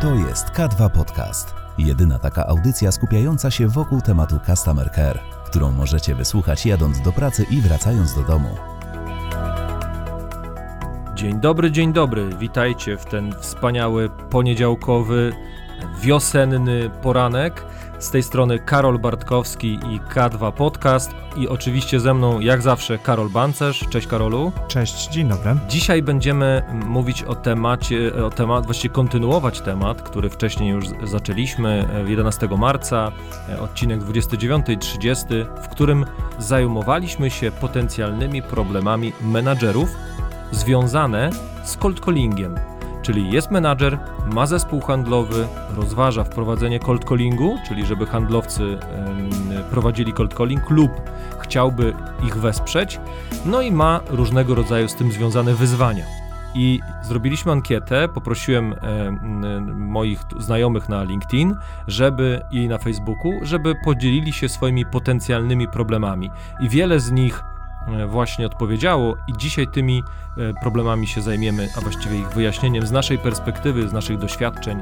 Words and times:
To 0.00 0.14
jest 0.14 0.46
K2 0.46 0.90
Podcast. 0.90 1.54
Jedyna 1.78 2.18
taka 2.18 2.46
audycja 2.46 2.92
skupiająca 2.92 3.50
się 3.50 3.68
wokół 3.68 4.00
tematu 4.00 4.38
Customer 4.46 4.90
Care, 4.92 5.20
którą 5.46 5.70
możecie 5.70 6.14
wysłuchać 6.14 6.66
jadąc 6.66 7.00
do 7.00 7.12
pracy 7.12 7.46
i 7.50 7.60
wracając 7.60 8.14
do 8.14 8.22
domu. 8.22 8.48
Dzień 11.14 11.40
dobry, 11.40 11.70
dzień 11.70 11.92
dobry. 11.92 12.30
Witajcie 12.38 12.96
w 12.96 13.04
ten 13.04 13.34
wspaniały 13.40 14.10
poniedziałkowy, 14.30 15.32
wiosenny 16.02 16.90
poranek. 17.02 17.64
Z 18.00 18.10
tej 18.10 18.22
strony 18.22 18.58
Karol 18.58 18.98
Bartkowski 18.98 19.68
i 19.74 20.00
K2 20.14 20.52
Podcast 20.52 21.10
i 21.36 21.48
oczywiście 21.48 22.00
ze 22.00 22.14
mną 22.14 22.40
jak 22.40 22.62
zawsze 22.62 22.98
Karol 22.98 23.28
Bancerz. 23.30 23.84
Cześć 23.90 24.06
Karolu. 24.06 24.52
Cześć, 24.68 25.08
dzień 25.08 25.28
dobry. 25.28 25.56
Dzisiaj 25.68 26.02
będziemy 26.02 26.62
mówić 26.86 27.22
o 27.22 27.34
temacie, 27.34 28.24
o 28.24 28.30
temat, 28.30 28.64
właściwie 28.64 28.94
kontynuować 28.94 29.60
temat, 29.60 30.02
który 30.02 30.30
wcześniej 30.30 30.70
już 30.70 30.84
zaczęliśmy 31.02 31.88
11 32.06 32.48
marca, 32.58 33.12
odcinek 33.60 34.00
29 34.00 34.68
i 34.68 34.78
30, 34.78 35.26
w 35.62 35.68
którym 35.68 36.06
zajmowaliśmy 36.38 37.30
się 37.30 37.50
potencjalnymi 37.50 38.42
problemami 38.42 39.12
menadżerów 39.22 39.88
związane 40.52 41.30
z 41.64 41.76
cold 41.76 42.00
callingiem. 42.00 42.54
Czyli 43.02 43.30
jest 43.30 43.50
menadżer, 43.50 43.98
ma 44.26 44.46
zespół 44.46 44.80
handlowy, 44.80 45.46
rozważa 45.76 46.24
wprowadzenie 46.24 46.78
cold 46.80 47.04
callingu, 47.04 47.58
czyli 47.68 47.86
żeby 47.86 48.06
handlowcy 48.06 48.78
prowadzili 49.70 50.12
cold 50.12 50.34
calling 50.34 50.70
lub 50.70 50.90
chciałby 51.38 51.94
ich 52.26 52.36
wesprzeć, 52.36 53.00
no 53.44 53.60
i 53.62 53.72
ma 53.72 54.00
różnego 54.10 54.54
rodzaju 54.54 54.88
z 54.88 54.94
tym 54.94 55.12
związane 55.12 55.54
wyzwania. 55.54 56.04
I 56.54 56.80
zrobiliśmy 57.02 57.52
ankietę, 57.52 58.08
poprosiłem 58.08 58.74
moich 59.74 60.20
znajomych 60.38 60.88
na 60.88 61.02
LinkedIn, 61.02 61.56
żeby 61.86 62.42
i 62.50 62.68
na 62.68 62.78
Facebooku, 62.78 63.32
żeby 63.42 63.74
podzielili 63.84 64.32
się 64.32 64.48
swoimi 64.48 64.86
potencjalnymi 64.86 65.68
problemami. 65.68 66.30
I 66.60 66.68
wiele 66.68 67.00
z 67.00 67.10
nich 67.10 67.42
właśnie 68.08 68.46
odpowiedziało 68.46 69.16
i 69.28 69.32
dzisiaj 69.36 69.68
tymi 69.68 70.02
e, 70.38 70.54
problemami 70.62 71.06
się 71.06 71.22
zajmiemy, 71.22 71.68
a 71.78 71.80
właściwie 71.80 72.18
ich 72.18 72.28
wyjaśnieniem 72.28 72.86
z 72.86 72.92
naszej 72.92 73.18
perspektywy, 73.18 73.88
z 73.88 73.92
naszych 73.92 74.18
doświadczeń, 74.18 74.80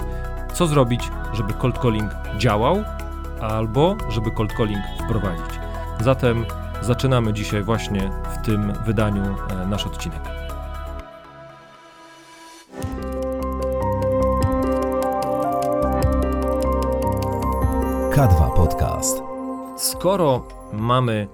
co 0.55 0.67
zrobić, 0.67 1.11
żeby 1.33 1.53
cold 1.53 1.79
calling 1.79 2.11
działał, 2.39 2.85
albo 3.41 3.97
żeby 4.09 4.31
cold 4.31 4.53
calling 4.53 4.83
wprowadzić. 5.05 5.61
Zatem 6.01 6.45
zaczynamy 6.81 7.33
dzisiaj 7.33 7.63
właśnie 7.63 8.11
w 8.35 8.47
tym 8.47 8.73
wydaniu 8.87 9.23
e, 9.25 9.67
nasz 9.67 9.87
odcinek. 9.87 10.23
K2 18.19 18.55
Podcast. 18.57 19.23
Skoro 19.77 20.43
mamy 20.73 21.29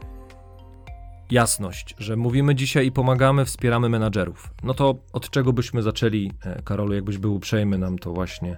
jasność, 1.35 1.95
że 1.99 2.17
mówimy 2.17 2.55
dzisiaj 2.55 2.87
i 2.87 2.93
pomagamy, 2.93 3.45
wspieramy 3.45 3.89
menadżerów. 3.89 4.55
No 4.63 4.75
to 4.75 4.95
od 5.13 5.31
czego 5.31 5.53
byśmy 5.53 5.83
zaczęli, 5.83 6.33
e, 6.45 6.63
Karolu, 6.63 6.95
jakbyś 6.95 7.19
był 7.19 7.35
uprzejmy 7.35 7.79
nam 7.79 7.99
to 7.99 8.13
właśnie 8.13 8.57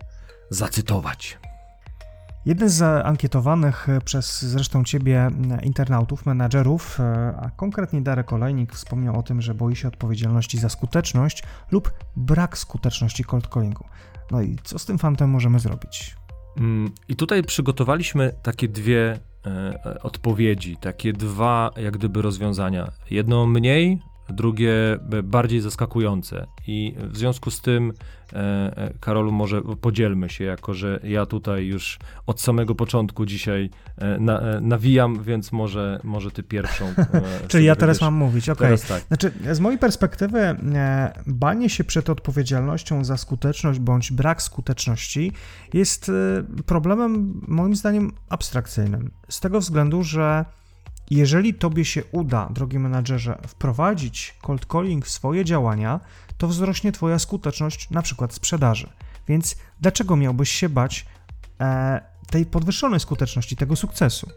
zacytować? 0.50 1.38
Jeden 2.46 2.68
z 2.68 2.82
ankietowanych 2.82 3.86
przez 4.04 4.42
zresztą 4.42 4.84
ciebie 4.84 5.30
internautów, 5.62 6.26
menadżerów, 6.26 7.00
e, 7.00 7.34
a 7.40 7.50
konkretnie 7.50 8.00
Darek 8.00 8.32
Olejnik 8.32 8.72
wspomniał 8.72 9.18
o 9.18 9.22
tym, 9.22 9.42
że 9.42 9.54
boi 9.54 9.76
się 9.76 9.88
odpowiedzialności 9.88 10.58
za 10.58 10.68
skuteczność 10.68 11.42
lub 11.70 11.92
brak 12.16 12.58
skuteczności 12.58 13.24
cold 13.24 13.48
callingu. 13.54 13.84
No 14.30 14.42
i 14.42 14.56
co 14.64 14.78
z 14.78 14.84
tym 14.84 14.98
fantem 14.98 15.30
możemy 15.30 15.58
zrobić? 15.58 16.16
Mm, 16.56 16.90
I 17.08 17.16
tutaj 17.16 17.42
przygotowaliśmy 17.42 18.32
takie 18.42 18.68
dwie 18.68 19.18
E, 19.35 19.35
odpowiedzi, 20.02 20.76
takie 20.76 21.12
dwa 21.12 21.70
jak 21.76 21.96
gdyby 21.96 22.22
rozwiązania. 22.22 22.92
Jedno 23.10 23.46
mniej, 23.46 23.98
drugie 24.28 24.72
bardziej 25.24 25.60
zaskakujące. 25.60 26.46
I 26.66 26.94
w 26.98 27.16
związku 27.16 27.50
z 27.50 27.60
tym, 27.60 27.92
e, 28.32 28.36
e, 28.36 28.92
Karolu, 29.00 29.32
może 29.32 29.62
podzielmy 29.80 30.30
się, 30.30 30.44
jako 30.44 30.74
że 30.74 31.00
ja 31.04 31.26
tutaj 31.26 31.66
już 31.66 31.98
od 32.26 32.40
samego 32.40 32.74
początku 32.74 33.26
dzisiaj 33.26 33.70
na, 34.20 34.60
nawijam, 34.60 35.22
więc 35.22 35.52
może, 35.52 36.00
może 36.04 36.30
ty 36.30 36.42
pierwszą. 36.42 36.94
Czyli 37.48 37.64
ja 37.64 37.76
teraz 37.76 38.00
mam 38.00 38.14
mówić, 38.14 38.48
okej. 38.48 38.74
Okay. 38.74 38.88
Tak. 38.88 39.02
Znaczy, 39.08 39.32
z 39.52 39.60
mojej 39.60 39.78
perspektywy, 39.78 40.56
banie 41.26 41.70
się 41.70 41.84
przed 41.84 42.10
odpowiedzialnością 42.10 43.04
za 43.04 43.16
skuteczność 43.16 43.78
bądź 43.78 44.12
brak 44.12 44.42
skuteczności 44.42 45.32
jest 45.72 46.10
problemem, 46.66 47.40
moim 47.48 47.76
zdaniem, 47.76 48.12
abstrakcyjnym. 48.28 49.10
Z 49.28 49.40
tego 49.40 49.60
względu, 49.60 50.02
że 50.02 50.44
jeżeli 51.10 51.54
tobie 51.54 51.84
się 51.84 52.02
uda, 52.12 52.48
drogi 52.50 52.78
menadżerze, 52.78 53.38
wprowadzić 53.46 54.34
cold 54.42 54.66
calling 54.72 55.06
w 55.06 55.10
swoje 55.10 55.44
działania, 55.44 56.00
to 56.38 56.48
wzrośnie 56.48 56.92
twoja 56.92 57.18
skuteczność 57.18 57.90
na 57.90 58.02
przykład 58.02 58.34
sprzedaży. 58.34 58.88
Więc 59.28 59.56
dlaczego 59.80 60.16
miałbyś 60.16 60.50
się 60.50 60.68
bać 60.68 61.06
e, 61.60 62.00
tej 62.30 62.46
podwyższonej 62.46 63.00
skuteczności, 63.00 63.56
tego 63.56 63.76
sukcesu? 63.76 64.30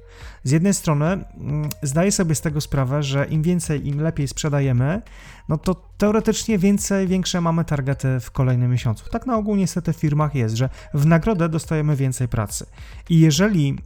Z 0.43 0.51
jednej 0.51 0.73
strony 0.73 1.05
mm, 1.05 1.69
zdaję 1.83 2.11
sobie 2.11 2.35
z 2.35 2.41
tego 2.41 2.61
sprawę, 2.61 3.03
że 3.03 3.25
im 3.25 3.41
więcej, 3.41 3.87
im 3.87 4.01
lepiej 4.01 4.27
sprzedajemy, 4.27 5.01
no 5.49 5.57
to 5.57 5.75
teoretycznie 5.97 6.57
więcej, 6.57 7.07
większe 7.07 7.41
mamy 7.41 7.65
targety 7.65 8.19
w 8.19 8.31
kolejnym 8.31 8.71
miesiącu. 8.71 9.09
Tak 9.09 9.25
na 9.25 9.37
ogół 9.37 9.55
niestety 9.55 9.93
w 9.93 9.97
firmach 9.97 10.35
jest, 10.35 10.55
że 10.55 10.69
w 10.93 11.05
nagrodę 11.05 11.49
dostajemy 11.49 11.95
więcej 11.95 12.27
pracy. 12.27 12.65
I 13.09 13.19
jeżeli 13.19 13.77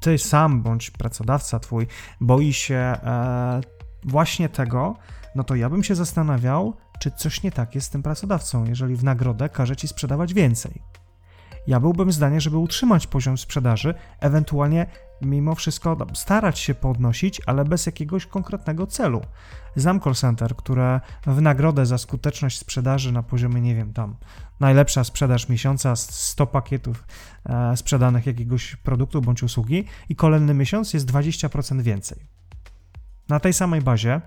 ty 0.00 0.18
sam 0.18 0.62
bądź 0.62 0.90
pracodawca 0.90 1.58
twój 1.58 1.86
boi 2.20 2.52
się 2.52 2.74
e, 2.74 3.60
właśnie 4.04 4.48
tego, 4.48 4.96
no 5.34 5.44
to 5.44 5.54
ja 5.54 5.70
bym 5.70 5.84
się 5.84 5.94
zastanawiał, 5.94 6.76
czy 6.98 7.10
coś 7.10 7.42
nie 7.42 7.52
tak 7.52 7.74
jest 7.74 7.86
z 7.86 7.90
tym 7.90 8.02
pracodawcą, 8.02 8.64
jeżeli 8.64 8.96
w 8.96 9.04
nagrodę 9.04 9.48
każe 9.48 9.76
ci 9.76 9.88
sprzedawać 9.88 10.34
więcej. 10.34 10.82
Ja 11.66 11.80
byłbym 11.80 12.12
zdania, 12.12 12.40
żeby 12.40 12.56
utrzymać 12.56 13.06
poziom 13.06 13.38
sprzedaży, 13.38 13.94
ewentualnie 14.20 14.86
mimo 15.22 15.54
wszystko 15.54 15.96
starać 16.14 16.58
się 16.58 16.74
podnosić, 16.74 17.40
ale 17.46 17.64
bez 17.64 17.86
jakiegoś 17.86 18.26
konkretnego 18.26 18.86
celu. 18.86 19.22
Znam 19.76 20.00
call 20.00 20.14
center, 20.14 20.56
które 20.56 21.00
w 21.26 21.42
nagrodę 21.42 21.86
za 21.86 21.98
skuteczność 21.98 22.58
sprzedaży 22.58 23.12
na 23.12 23.22
poziomie, 23.22 23.60
nie 23.60 23.74
wiem, 23.74 23.92
tam 23.92 24.16
najlepsza 24.60 25.04
sprzedaż 25.04 25.48
miesiąca, 25.48 25.96
100 25.96 26.46
pakietów 26.46 27.04
e, 27.44 27.76
sprzedanych 27.76 28.26
jakiegoś 28.26 28.76
produktu 28.76 29.22
bądź 29.22 29.42
usługi 29.42 29.84
i 30.08 30.16
kolejny 30.16 30.54
miesiąc 30.54 30.94
jest 30.94 31.06
20% 31.06 31.82
więcej. 31.82 32.18
Na 33.28 33.40
tej 33.40 33.52
samej 33.52 33.82
bazie, 33.82 34.20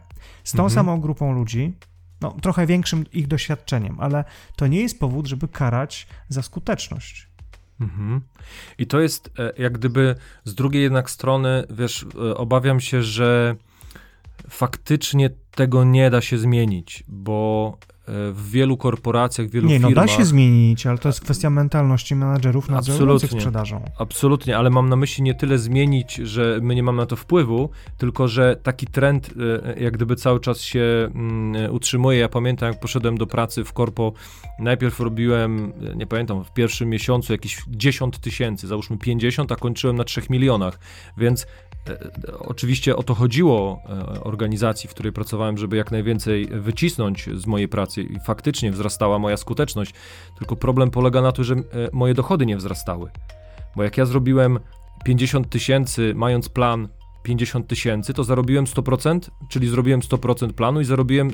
z 0.43 0.51
tą 0.51 0.63
mhm. 0.63 0.69
samą 0.69 1.01
grupą 1.01 1.31
ludzi, 1.31 1.77
no, 2.21 2.31
trochę 2.31 2.67
większym 2.67 3.05
ich 3.11 3.27
doświadczeniem, 3.27 3.99
ale 3.99 4.23
to 4.55 4.67
nie 4.67 4.81
jest 4.81 4.99
powód, 4.99 5.27
żeby 5.27 5.47
karać 5.47 6.07
za 6.29 6.41
skuteczność. 6.41 7.32
Mhm. 7.79 8.21
I 8.77 8.87
to 8.87 8.99
jest 8.99 9.31
e, 9.39 9.53
jak 9.57 9.73
gdyby 9.73 10.15
z 10.43 10.55
drugiej 10.55 10.83
jednak 10.83 11.09
strony, 11.09 11.63
wiesz, 11.69 12.05
e, 12.15 12.37
obawiam 12.37 12.79
się, 12.79 13.03
że 13.03 13.55
faktycznie 14.49 15.29
tego 15.55 15.83
nie 15.83 16.09
da 16.09 16.21
się 16.21 16.37
zmienić, 16.37 17.03
bo 17.07 17.77
w 18.07 18.49
wielu 18.51 18.77
korporacjach, 18.77 19.47
w 19.47 19.51
wielu 19.51 19.67
nie, 19.67 19.73
firmach... 19.75 19.89
Nie, 19.89 19.95
no 19.95 20.01
da 20.01 20.07
się 20.07 20.25
zmienić, 20.25 20.87
ale 20.87 20.97
to 20.97 21.09
jest 21.09 21.21
kwestia 21.21 21.49
mentalności 21.49 22.15
menadżerów 22.15 22.69
nadzorujących 22.69 23.31
sprzedażą. 23.31 23.85
Absolutnie, 23.97 24.57
ale 24.57 24.69
mam 24.69 24.89
na 24.89 24.95
myśli 24.95 25.23
nie 25.23 25.33
tyle 25.33 25.57
zmienić, 25.57 26.15
że 26.15 26.59
my 26.61 26.75
nie 26.75 26.83
mamy 26.83 26.97
na 26.97 27.05
to 27.05 27.15
wpływu, 27.15 27.69
tylko 27.97 28.27
że 28.27 28.57
taki 28.63 28.87
trend 28.87 29.29
e, 29.73 29.83
jak 29.83 29.93
gdyby 29.93 30.15
cały 30.15 30.39
czas 30.39 30.61
się 30.61 31.09
mm, 31.15 31.73
utrzymuje. 31.73 32.19
Ja 32.19 32.29
pamiętam, 32.29 32.69
jak 32.69 32.79
poszedłem 32.79 33.17
do 33.17 33.27
pracy 33.27 33.63
w 33.63 33.73
korpo, 33.73 34.13
najpierw 34.59 34.99
robiłem, 34.99 35.73
nie 35.95 36.07
pamiętam, 36.07 36.43
w 36.43 36.53
pierwszym 36.53 36.89
miesiącu 36.89 37.33
jakieś 37.33 37.61
10 37.67 38.19
tysięcy, 38.19 38.67
załóżmy 38.67 38.97
50, 38.97 39.51
a 39.51 39.55
kończyłem 39.55 39.95
na 39.95 40.03
3 40.03 40.21
milionach, 40.29 40.79
więc 41.17 41.43
e, 41.43 41.45
oczywiście 42.39 42.95
o 42.95 43.03
to 43.03 43.15
chodziło 43.15 43.81
e, 43.89 44.23
organizacji, 44.23 44.89
w 44.89 44.93
której 44.93 45.11
pracowałem, 45.11 45.57
żeby 45.57 45.77
jak 45.77 45.91
najwięcej 45.91 46.47
wycisnąć 46.47 47.29
z 47.35 47.47
mojej 47.47 47.67
pracy, 47.67 48.03
i 48.03 48.19
faktycznie 48.19 48.71
wzrastała 48.71 49.19
moja 49.19 49.37
skuteczność. 49.37 49.93
Tylko 50.37 50.55
problem 50.55 50.91
polega 50.91 51.21
na 51.21 51.31
tym, 51.31 51.43
że 51.43 51.53
e, 51.53 51.59
moje 51.93 52.13
dochody 52.13 52.45
nie 52.45 52.57
wzrastały. 52.57 53.11
Bo 53.75 53.83
jak 53.83 53.97
ja 53.97 54.05
zrobiłem 54.05 54.59
50 55.05 55.49
tysięcy, 55.49 56.13
mając 56.15 56.49
plan 56.49 56.87
50 57.23 57.67
tysięcy, 57.67 58.13
to 58.13 58.23
zarobiłem 58.23 58.65
100%, 58.65 59.19
czyli 59.49 59.67
zrobiłem 59.67 59.99
100% 59.99 60.53
planu 60.53 60.81
i 60.81 60.85
zarobiłem 60.85 61.29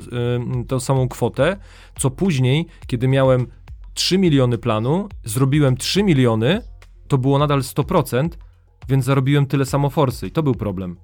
y, 0.62 0.64
tą 0.64 0.80
samą 0.80 1.08
kwotę, 1.08 1.56
co 1.98 2.10
później, 2.10 2.66
kiedy 2.86 3.08
miałem 3.08 3.46
3 3.94 4.18
miliony 4.18 4.58
planu, 4.58 5.08
zrobiłem 5.24 5.76
3 5.76 6.02
miliony, 6.02 6.62
to 7.08 7.18
było 7.18 7.38
nadal 7.38 7.60
100%, 7.60 8.28
więc 8.90 9.04
zarobiłem 9.04 9.46
tyle 9.46 9.66
samo 9.66 9.90
forsy 9.90 10.26
i 10.26 10.30
to 10.30 10.42
był 10.42 10.54
problem. 10.54 10.96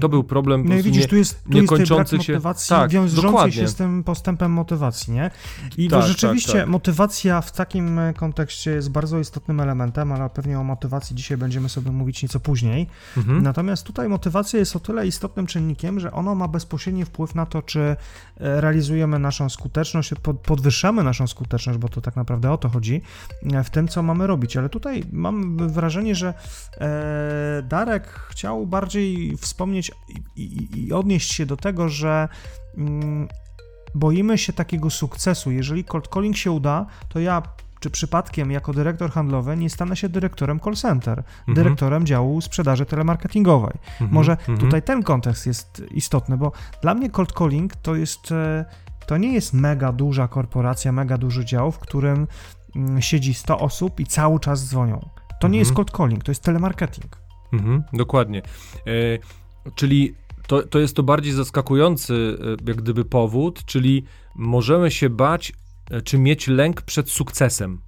To 0.00 0.08
był 0.08 0.24
problem 0.24 0.64
No 0.68 0.74
i 0.74 0.82
widzisz, 0.82 1.02
nie, 1.02 1.08
tu 1.08 1.16
jest, 1.16 1.44
tu 1.44 1.50
niekończący 1.52 2.16
jest 2.16 2.26
się- 2.26 2.32
motywacji 2.32 2.68
tak, 2.68 2.90
wiążącej 2.90 3.22
dokładnie. 3.22 3.52
się 3.52 3.68
z 3.68 3.74
tym 3.74 4.04
postępem 4.04 4.52
motywacji, 4.52 5.12
nie? 5.12 5.30
I 5.76 5.88
Tak, 5.88 6.00
to 6.00 6.08
rzeczywiście 6.08 6.52
tak, 6.52 6.60
tak. 6.60 6.68
motywacja 6.68 7.40
w 7.40 7.52
takim 7.52 7.98
e, 7.98 8.14
kontekście 8.14 8.70
jest 8.70 8.90
bardzo 8.90 9.18
istotnym 9.18 9.60
elementem, 9.60 10.12
ale 10.12 10.30
pewnie 10.30 10.60
o 10.60 10.64
motywacji 10.64 11.16
dzisiaj 11.16 11.36
będziemy 11.38 11.68
sobie 11.68 11.90
mówić 11.90 12.22
nieco 12.22 12.40
później. 12.40 12.86
Mhm. 13.16 13.42
Natomiast 13.42 13.86
tutaj 13.86 14.08
motywacja 14.08 14.58
jest 14.58 14.76
o 14.76 14.80
tyle 14.80 15.06
istotnym 15.06 15.46
czynnikiem, 15.46 16.00
że 16.00 16.12
ono 16.12 16.34
ma 16.34 16.48
bezpośredni 16.48 17.04
wpływ 17.04 17.34
na 17.34 17.46
to, 17.46 17.62
czy 17.62 17.80
e, 17.80 17.96
realizujemy 18.60 19.18
naszą 19.18 19.48
skuteczność, 19.48 20.14
pod- 20.22 20.38
podwyższamy 20.40 21.04
naszą 21.04 21.26
skuteczność, 21.26 21.78
bo 21.78 21.88
to 21.88 22.00
tak 22.00 22.16
naprawdę 22.16 22.52
o 22.52 22.58
to 22.58 22.68
chodzi, 22.68 23.02
e, 23.52 23.64
w 23.64 23.70
tym, 23.70 23.88
co 23.88 24.02
mamy 24.02 24.26
robić. 24.26 24.56
Ale 24.56 24.68
tutaj 24.68 25.02
mam 25.12 25.56
wrażenie, 25.68 26.14
że 26.14 26.34
Darek 27.62 28.08
chciał 28.30 28.66
bardziej 28.66 29.36
wspomnieć 29.36 29.87
i, 30.36 30.42
i, 30.42 30.86
i 30.86 30.92
odnieść 30.92 31.32
się 31.32 31.46
do 31.46 31.56
tego, 31.56 31.88
że 31.88 32.28
mm, 32.76 33.28
boimy 33.94 34.38
się 34.38 34.52
takiego 34.52 34.90
sukcesu. 34.90 35.50
Jeżeli 35.50 35.84
cold 35.84 36.08
calling 36.08 36.36
się 36.36 36.50
uda, 36.50 36.86
to 37.08 37.20
ja 37.20 37.42
czy 37.80 37.90
przypadkiem 37.90 38.50
jako 38.50 38.72
dyrektor 38.72 39.10
handlowy 39.10 39.56
nie 39.56 39.70
stanę 39.70 39.96
się 39.96 40.08
dyrektorem 40.08 40.60
call 40.60 40.74
center, 40.74 41.18
Mhm. 41.18 41.54
dyrektorem 41.54 42.06
działu 42.06 42.40
sprzedaży 42.40 42.86
telemarketingowej. 42.86 43.74
Mhm. 43.92 44.10
Może 44.10 44.32
Mhm. 44.32 44.58
tutaj 44.58 44.82
ten 44.82 45.02
kontekst 45.02 45.46
jest 45.46 45.82
istotny, 45.90 46.36
bo 46.36 46.52
dla 46.82 46.94
mnie 46.94 47.10
cold 47.10 47.32
calling 47.32 47.76
to 47.76 47.94
jest, 47.94 48.32
e, 48.32 48.64
to 49.06 49.16
nie 49.16 49.32
jest 49.32 49.52
mega 49.52 49.92
duża 49.92 50.28
korporacja, 50.28 50.92
mega 50.92 51.18
duży 51.18 51.44
dział, 51.44 51.72
w 51.72 51.78
którym 51.78 52.26
mm, 52.76 53.02
siedzi 53.02 53.34
100 53.34 53.58
osób 53.58 54.00
i 54.00 54.06
cały 54.06 54.40
czas 54.40 54.68
dzwonią. 54.68 55.00
To 55.28 55.34
Mhm. 55.34 55.52
nie 55.52 55.58
jest 55.58 55.72
cold 55.72 55.90
calling, 55.96 56.24
to 56.24 56.30
jest 56.30 56.42
telemarketing. 56.42 57.18
Mhm, 57.52 57.82
dokładnie. 57.92 58.38
E, 58.38 58.82
czyli 59.74 60.14
to, 60.46 60.62
to 60.62 60.78
jest 60.78 60.96
to 60.96 61.02
bardziej 61.02 61.32
zaskakujący 61.32 62.38
e, 62.40 62.68
jak 62.68 62.76
gdyby 62.76 63.04
powód, 63.04 63.64
czyli 63.64 64.04
możemy 64.34 64.90
się 64.90 65.10
bać, 65.10 65.52
e, 65.90 66.02
czy 66.02 66.18
mieć 66.18 66.48
lęk 66.48 66.82
przed 66.82 67.10
sukcesem. 67.10 67.80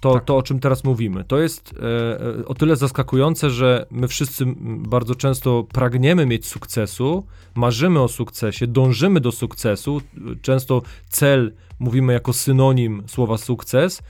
To, 0.00 0.14
Tak. 0.14 0.24
to, 0.24 0.36
o 0.36 0.42
czym 0.42 0.60
teraz 0.60 0.84
mówimy. 0.84 1.24
To 1.24 1.38
jest 1.38 1.74
e, 1.82 2.40
e, 2.40 2.44
o 2.46 2.54
tyle 2.54 2.76
zaskakujące, 2.76 3.50
że 3.50 3.86
my 3.90 4.08
wszyscy 4.08 4.44
bardzo 4.78 5.14
często 5.14 5.64
pragniemy 5.72 6.26
mieć 6.26 6.46
sukcesu, 6.46 7.26
marzymy 7.54 8.00
o 8.00 8.08
sukcesie, 8.08 8.66
dążymy 8.66 9.20
do 9.20 9.32
sukcesu. 9.32 10.00
Często 10.42 10.82
cel 11.08 11.52
mówimy 11.78 12.12
jako 12.12 12.32
synonim 12.32 13.02
słowa 13.06 13.38
sukces, 13.38 14.02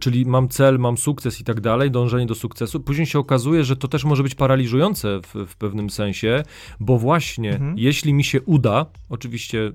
czyli 0.00 0.26
mam 0.26 0.48
cel, 0.48 0.78
mam 0.78 0.98
sukces 0.98 1.40
i 1.40 1.44
tak 1.44 1.60
dalej, 1.60 1.90
dążenie 1.90 2.26
do 2.26 2.34
sukcesu. 2.34 2.80
Później 2.80 3.06
się 3.06 3.18
okazuje, 3.18 3.64
że 3.64 3.76
to 3.76 3.88
też 3.88 4.04
może 4.04 4.22
być 4.22 4.34
paraliżujące 4.34 5.20
w, 5.20 5.46
w 5.46 5.56
pewnym 5.56 5.90
sensie, 5.90 6.42
bo 6.80 6.98
właśnie 6.98 7.50
Mhm. 7.50 7.78
jeśli 7.78 8.14
mi 8.14 8.24
się 8.24 8.42
uda, 8.42 8.86
oczywiście, 9.08 9.72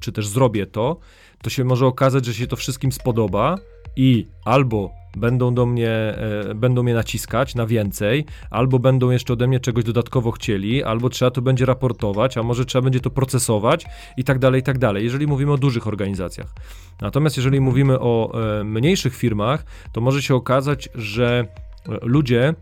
czy 0.00 0.12
też 0.12 0.28
zrobię 0.28 0.66
to, 0.66 0.96
to 1.42 1.50
się 1.50 1.64
może 1.64 1.86
okazać, 1.86 2.24
że 2.24 2.34
się 2.34 2.46
to 2.46 2.56
wszystkim 2.56 2.92
spodoba 2.92 3.58
i 3.96 4.26
albo 4.44 4.90
będą 5.16 5.54
do 5.54 5.66
mnie, 5.66 5.90
e, 5.90 6.54
będą 6.54 6.82
mnie 6.82 6.94
naciskać 6.94 7.54
na 7.54 7.66
więcej, 7.66 8.24
albo 8.50 8.78
będą 8.78 9.10
jeszcze 9.10 9.32
ode 9.32 9.46
mnie 9.46 9.60
czegoś 9.60 9.84
dodatkowo 9.84 10.30
chcieli, 10.30 10.82
albo 10.82 11.08
trzeba 11.08 11.30
to 11.30 11.42
będzie 11.42 11.66
raportować, 11.66 12.38
a 12.38 12.42
może 12.42 12.64
trzeba 12.64 12.82
będzie 12.82 13.00
to 13.00 13.10
procesować 13.10 13.86
i 14.16 14.24
tak 14.24 14.38
dalej, 14.38 14.60
i 14.60 14.64
tak 14.64 14.78
dalej, 14.78 15.04
jeżeli 15.04 15.26
mówimy 15.26 15.52
o 15.52 15.58
dużych 15.58 15.86
organizacjach. 15.86 16.54
Natomiast 17.00 17.36
jeżeli 17.36 17.60
mówimy 17.60 18.00
o 18.00 18.32
e, 18.60 18.64
mniejszych 18.64 19.16
firmach, 19.16 19.64
to 19.92 20.00
może 20.00 20.22
się 20.22 20.34
okazać, 20.34 20.88
że 20.94 21.46
e, 21.88 21.98
ludzie, 22.02 22.54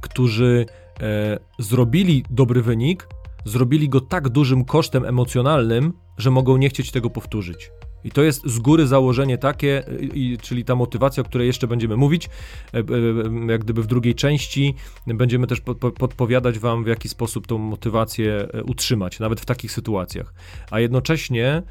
którzy 0.00 0.66
e, 1.00 1.38
zrobili 1.58 2.24
dobry 2.30 2.62
wynik, 2.62 3.08
zrobili 3.44 3.88
go 3.88 4.00
tak 4.00 4.28
dużym 4.28 4.64
kosztem 4.64 5.04
emocjonalnym, 5.04 5.92
że 6.18 6.30
mogą 6.30 6.56
nie 6.56 6.68
chcieć 6.68 6.90
tego 6.90 7.10
powtórzyć. 7.10 7.70
I 8.04 8.10
to 8.10 8.22
jest 8.22 8.46
z 8.46 8.58
góry 8.58 8.86
założenie 8.86 9.38
takie, 9.38 9.82
czyli 10.42 10.64
ta 10.64 10.74
motywacja, 10.74 11.20
o 11.20 11.24
której 11.26 11.46
jeszcze 11.46 11.66
będziemy 11.66 11.96
mówić, 11.96 12.28
e, 12.74 12.78
e, 12.78 12.82
jak 13.52 13.64
gdyby 13.64 13.82
w 13.82 13.86
drugiej 13.86 14.14
części 14.14 14.74
będziemy 15.06 15.46
też 15.46 15.60
po- 15.60 15.74
po- 15.74 15.92
podpowiadać 15.92 16.58
Wam, 16.58 16.84
w 16.84 16.86
jaki 16.86 17.08
sposób 17.08 17.46
tą 17.46 17.58
motywację 17.58 18.48
e, 18.54 18.62
utrzymać, 18.62 19.20
nawet 19.20 19.40
w 19.40 19.44
takich 19.44 19.72
sytuacjach. 19.72 20.34
A 20.70 20.80
jednocześnie 20.80 21.62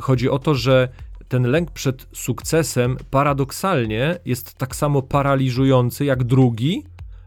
chodzi 0.00 0.30
o 0.30 0.38
to, 0.38 0.54
że 0.54 0.88
ten 1.28 1.42
lęk 1.42 1.70
przed 1.70 2.06
sukcesem 2.12 2.96
paradoksalnie 3.10 4.18
jest 4.24 4.54
tak 4.54 4.76
samo 4.76 5.02
paraliżujący 5.02 6.04
jak 6.04 6.24
drugi 6.24 6.84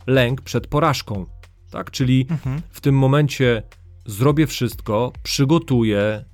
lęk 0.07 0.41
przed 0.41 0.67
porażką. 0.67 1.25
Tak? 1.71 1.91
Czyli 1.91 2.27
Mhm. 2.29 2.61
w 2.69 2.81
tym 2.81 2.95
momencie 2.97 3.63
zrobię 4.11 4.47
wszystko, 4.47 5.11
przygotuję, 5.23 5.99
e, 5.99 6.25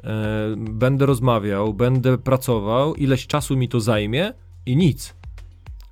będę 0.57 1.06
rozmawiał, 1.06 1.74
będę 1.74 2.18
pracował, 2.18 2.95
ileś 2.95 3.27
czasu 3.27 3.57
mi 3.57 3.69
to 3.69 3.79
zajmie 3.79 4.33
i 4.65 4.75
nic. 4.75 5.15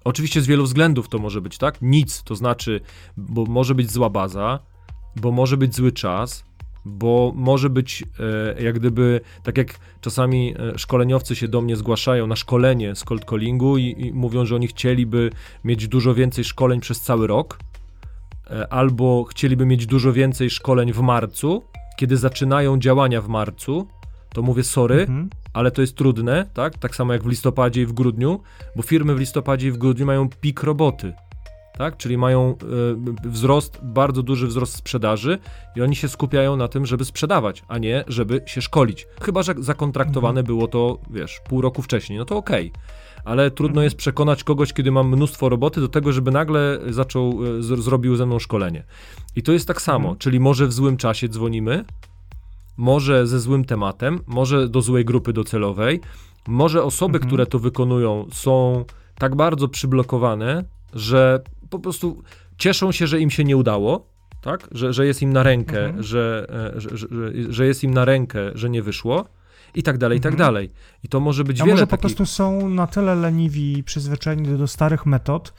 Oczywiście 0.04 0.42
z 0.42 0.48
wielu 0.48 0.64
względów 0.64 1.10
to 1.10 1.20
może 1.20 1.42
być, 1.42 1.58
tak? 1.58 1.82
Nic, 1.82 2.24
to 2.24 2.36
znaczy, 2.36 2.82
bo 3.18 3.46
może 3.46 3.76
być 3.76 3.92
zła 3.92 4.10
baza, 4.10 4.60
bo 5.16 5.32
może 5.32 5.58
być 5.58 5.76
zły 5.76 5.92
czas, 5.92 6.46
bo 6.86 7.32
może 7.36 7.70
być 7.70 8.04
e, 8.58 8.64
jak 8.64 8.80
gdyby, 8.80 9.22
tak 9.44 9.58
jak 9.58 9.80
czasami 10.02 10.54
e, 10.60 10.78
szkoleniowcy 10.78 11.36
się 11.36 11.48
do 11.48 11.62
mnie 11.62 11.76
zgłaszają 11.76 12.28
na 12.28 12.36
szkolenie 12.36 12.96
z 12.96 13.04
cold 13.04 13.26
callingu 13.26 13.78
i, 13.78 13.96
i 13.98 14.14
mówią, 14.14 14.46
że 14.46 14.56
oni 14.56 14.68
chcieliby 14.68 15.30
mieć 15.64 15.88
dużo 15.88 16.14
więcej 16.14 16.44
szkoleń 16.44 16.80
przez 16.80 17.02
cały 17.02 17.28
rok, 17.28 17.60
albo 18.70 19.24
chcieliby 19.24 19.66
mieć 19.66 19.86
dużo 19.86 20.14
więcej 20.14 20.50
szkoleń 20.50 20.94
w 20.94 21.00
marcu, 21.00 21.64
kiedy 21.96 22.18
zaczynają 22.18 22.80
działania 22.80 23.22
w 23.22 23.28
marcu, 23.28 23.88
to 24.34 24.42
mówię 24.42 24.64
sorry, 24.64 25.02
Mhm. 25.02 25.30
ale 25.54 25.72
to 25.72 25.82
jest 25.82 25.96
trudne, 25.96 26.46
tak? 26.54 26.78
Tak 26.78 26.96
samo 26.96 27.14
jak 27.14 27.24
w 27.24 27.28
listopadzie 27.28 27.82
i 27.82 27.86
w 27.86 27.94
grudniu, 27.94 28.40
bo 28.76 28.84
firmy 28.84 29.16
w 29.16 29.20
listopadzie 29.20 29.68
i 29.68 29.72
w 29.72 29.78
grudniu 29.78 30.06
mają 30.06 30.30
pik 30.30 30.64
roboty, 30.64 31.14
tak? 31.78 31.98
Czyli 31.98 32.18
mają 32.18 32.56
e, 33.26 33.30
wzrost, 33.30 33.80
bardzo 33.84 34.24
duży 34.24 34.48
wzrost 34.48 34.76
sprzedaży 34.76 35.38
i 35.76 35.82
oni 35.82 35.96
się 35.96 36.08
skupiają 36.10 36.56
na 36.58 36.68
tym, 36.68 36.86
żeby 36.86 37.06
sprzedawać, 37.06 37.64
a 37.68 37.78
nie 37.78 38.04
żeby 38.08 38.42
się 38.46 38.62
szkolić. 38.62 39.08
Chyba, 39.22 39.44
że 39.44 39.54
zakontraktowane 39.58 40.44
było 40.44 40.68
to, 40.68 40.98
wiesz, 41.10 41.42
pół 41.50 41.62
roku 41.62 41.82
wcześniej, 41.82 42.20
no 42.20 42.26
to 42.26 42.38
okej. 42.38 42.72
Ale 43.26 43.52
trudno 43.52 43.72
Mhm. 43.74 43.84
jest 43.84 43.96
przekonać 43.96 44.44
kogoś, 44.44 44.74
kiedy 44.74 44.92
mam 44.92 45.10
mnóstwo 45.10 45.50
roboty, 45.50 45.82
do 45.82 45.88
tego, 45.88 46.12
żeby 46.14 46.32
nagle 46.32 46.80
zaczął, 46.90 47.40
e, 47.60 47.64
z, 47.64 47.80
zrobił 47.84 48.16
ze 48.16 48.26
mną 48.26 48.40
szkolenie. 48.40 48.84
I 49.36 49.44
to 49.44 49.52
jest 49.52 49.68
tak 49.68 49.82
samo, 49.82 49.98
Mhm. 50.10 50.18
czyli 50.18 50.40
może 50.40 50.68
w 50.68 50.74
złym 50.74 50.98
czasie 50.98 51.30
dzwonimy, 51.30 51.86
może 52.78 53.28
ze 53.28 53.40
złym 53.40 53.66
tematem, 53.66 54.20
może 54.28 54.70
do 54.70 54.82
złej 54.82 55.06
grupy 55.06 55.34
docelowej, 55.34 56.02
może 56.48 56.84
osoby, 56.84 57.16
Mhm. 57.18 57.28
które 57.28 57.46
to 57.46 57.60
wykonują, 57.60 58.26
są 58.34 58.86
tak 59.18 59.36
bardzo 59.36 59.68
przyblokowane, 59.68 60.64
że 60.94 61.40
po 61.70 61.80
prostu 61.80 62.24
cieszą 62.58 62.92
się, 62.92 63.08
że 63.08 63.20
im 63.20 63.30
się 63.30 63.44
nie 63.44 63.58
udało, 63.58 64.10
tak? 64.42 64.68
Że, 64.72 64.94
że 64.94 65.06
jest 65.06 65.22
im 65.22 65.34
na 65.34 65.44
rękę, 65.44 65.86
Mhm. 65.86 66.04
że, 66.04 66.48
e, 66.76 66.82
że, 66.82 66.90
że, 66.98 67.08
że, 67.12 67.32
że 67.54 67.66
jest 67.66 67.84
im 67.84 67.94
na 67.94 68.06
rękę, 68.06 68.40
że 68.56 68.70
nie 68.70 68.82
wyszło 68.84 69.26
i 69.76 69.84
tak 69.84 69.98
dalej, 69.98 70.18
i 70.18 70.22
tak 70.22 70.32
Mhm. 70.34 70.48
dalej. 70.48 70.72
I 71.04 71.08
to 71.08 71.20
może 71.20 71.44
być 71.44 71.62
A 71.62 71.64
wiele 71.64 71.74
może 71.74 71.88
po 71.88 71.92
takich... 71.98 72.02
prostu 72.02 72.26
są 72.34 72.70
na 72.70 72.88
tyle 72.88 73.16
leniwi 73.16 73.78
i 73.78 73.84
przyzwyczajeni 73.84 74.48
do, 74.48 74.58
do 74.58 74.68
starych 74.68 75.06
metod, 75.06 75.54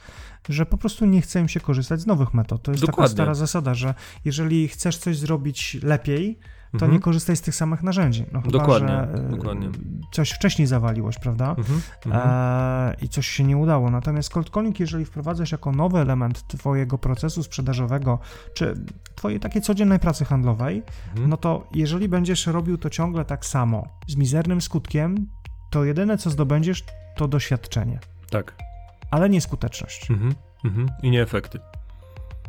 że 0.49 0.65
po 0.65 0.77
prostu 0.77 1.05
nie 1.05 1.21
chce 1.21 1.39
im 1.39 1.47
się 1.47 1.59
korzystać 1.59 2.01
z 2.01 2.05
nowych 2.07 2.33
metod. 2.33 2.61
To 2.63 2.71
jest 2.71 2.81
taka 2.81 2.91
Dokładnie. 2.91 3.13
stara 3.13 3.33
zasada, 3.35 3.73
że 3.73 3.93
jeżeli 4.25 4.67
chcesz 4.67 4.97
coś 4.97 5.17
zrobić 5.17 5.77
lepiej, 5.83 6.39
to 6.77 6.85
Mhm. 6.85 6.91
nie 6.93 6.99
korzystaj 6.99 7.35
z 7.37 7.41
tych 7.41 7.55
samych 7.55 7.83
narzędzi. 7.83 8.25
No 8.31 8.41
chyba, 8.41 8.51
Dokładnie, 8.59 8.87
że 8.87 9.13
e, 9.13 9.29
dokładnie. 9.29 9.69
coś 10.11 10.29
wcześniej 10.31 10.67
zawaliłeś, 10.67 11.17
prawda? 11.19 11.49
Mhm, 11.57 11.81
mhm. 12.05 12.23
E, 12.29 12.95
I 13.01 13.09
coś 13.09 13.27
się 13.27 13.43
nie 13.43 13.57
udało. 13.57 13.89
Natomiast 13.91 14.29
cold 14.29 14.49
calling, 14.49 14.79
jeżeli 14.79 15.05
wprowadzasz 15.05 15.51
jako 15.51 15.71
nowy 15.71 15.99
element 15.99 16.47
twojego 16.47 16.97
procesu 16.97 17.43
sprzedażowego, 17.43 18.19
czy 18.53 18.73
twojej 19.15 19.39
takiej 19.39 19.61
codziennej 19.61 19.99
pracy 19.99 20.25
handlowej, 20.25 20.83
Mhm. 21.11 21.29
no 21.29 21.37
to 21.37 21.67
jeżeli 21.73 22.07
będziesz 22.09 22.47
robił 22.47 22.77
to 22.77 22.89
ciągle 22.89 23.25
tak 23.25 23.45
samo, 23.45 23.87
z 24.07 24.15
mizernym 24.15 24.61
skutkiem, 24.61 25.27
to 25.69 25.83
jedyne 25.83 26.17
co 26.17 26.29
zdobędziesz 26.29 26.83
to 27.15 27.27
doświadczenie, 27.27 27.99
Tak. 28.29 28.55
ale 29.11 29.29
nie 29.29 29.41
skuteczność 29.41 30.11
Mhm, 30.11 30.33
mhm. 30.65 30.89
I 31.03 31.09
nie 31.09 31.21
efekty. 31.21 31.59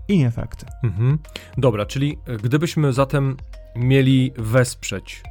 i 0.08 0.18
nie 0.18 0.26
efekty. 0.26 0.66
Mhm. 0.82 1.18
Dobra, 1.58 1.86
czyli 1.86 2.18
e, 2.26 2.36
gdybyśmy 2.36 2.92
zatem 2.92 3.36
mieli 3.78 4.32
wesprzeć 4.36 5.22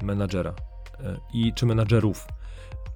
e, 0.00 0.04
menadżera 0.04 0.54
e, 1.00 1.16
i 1.34 1.52
czy 1.52 1.66
menadżerów 1.66 2.26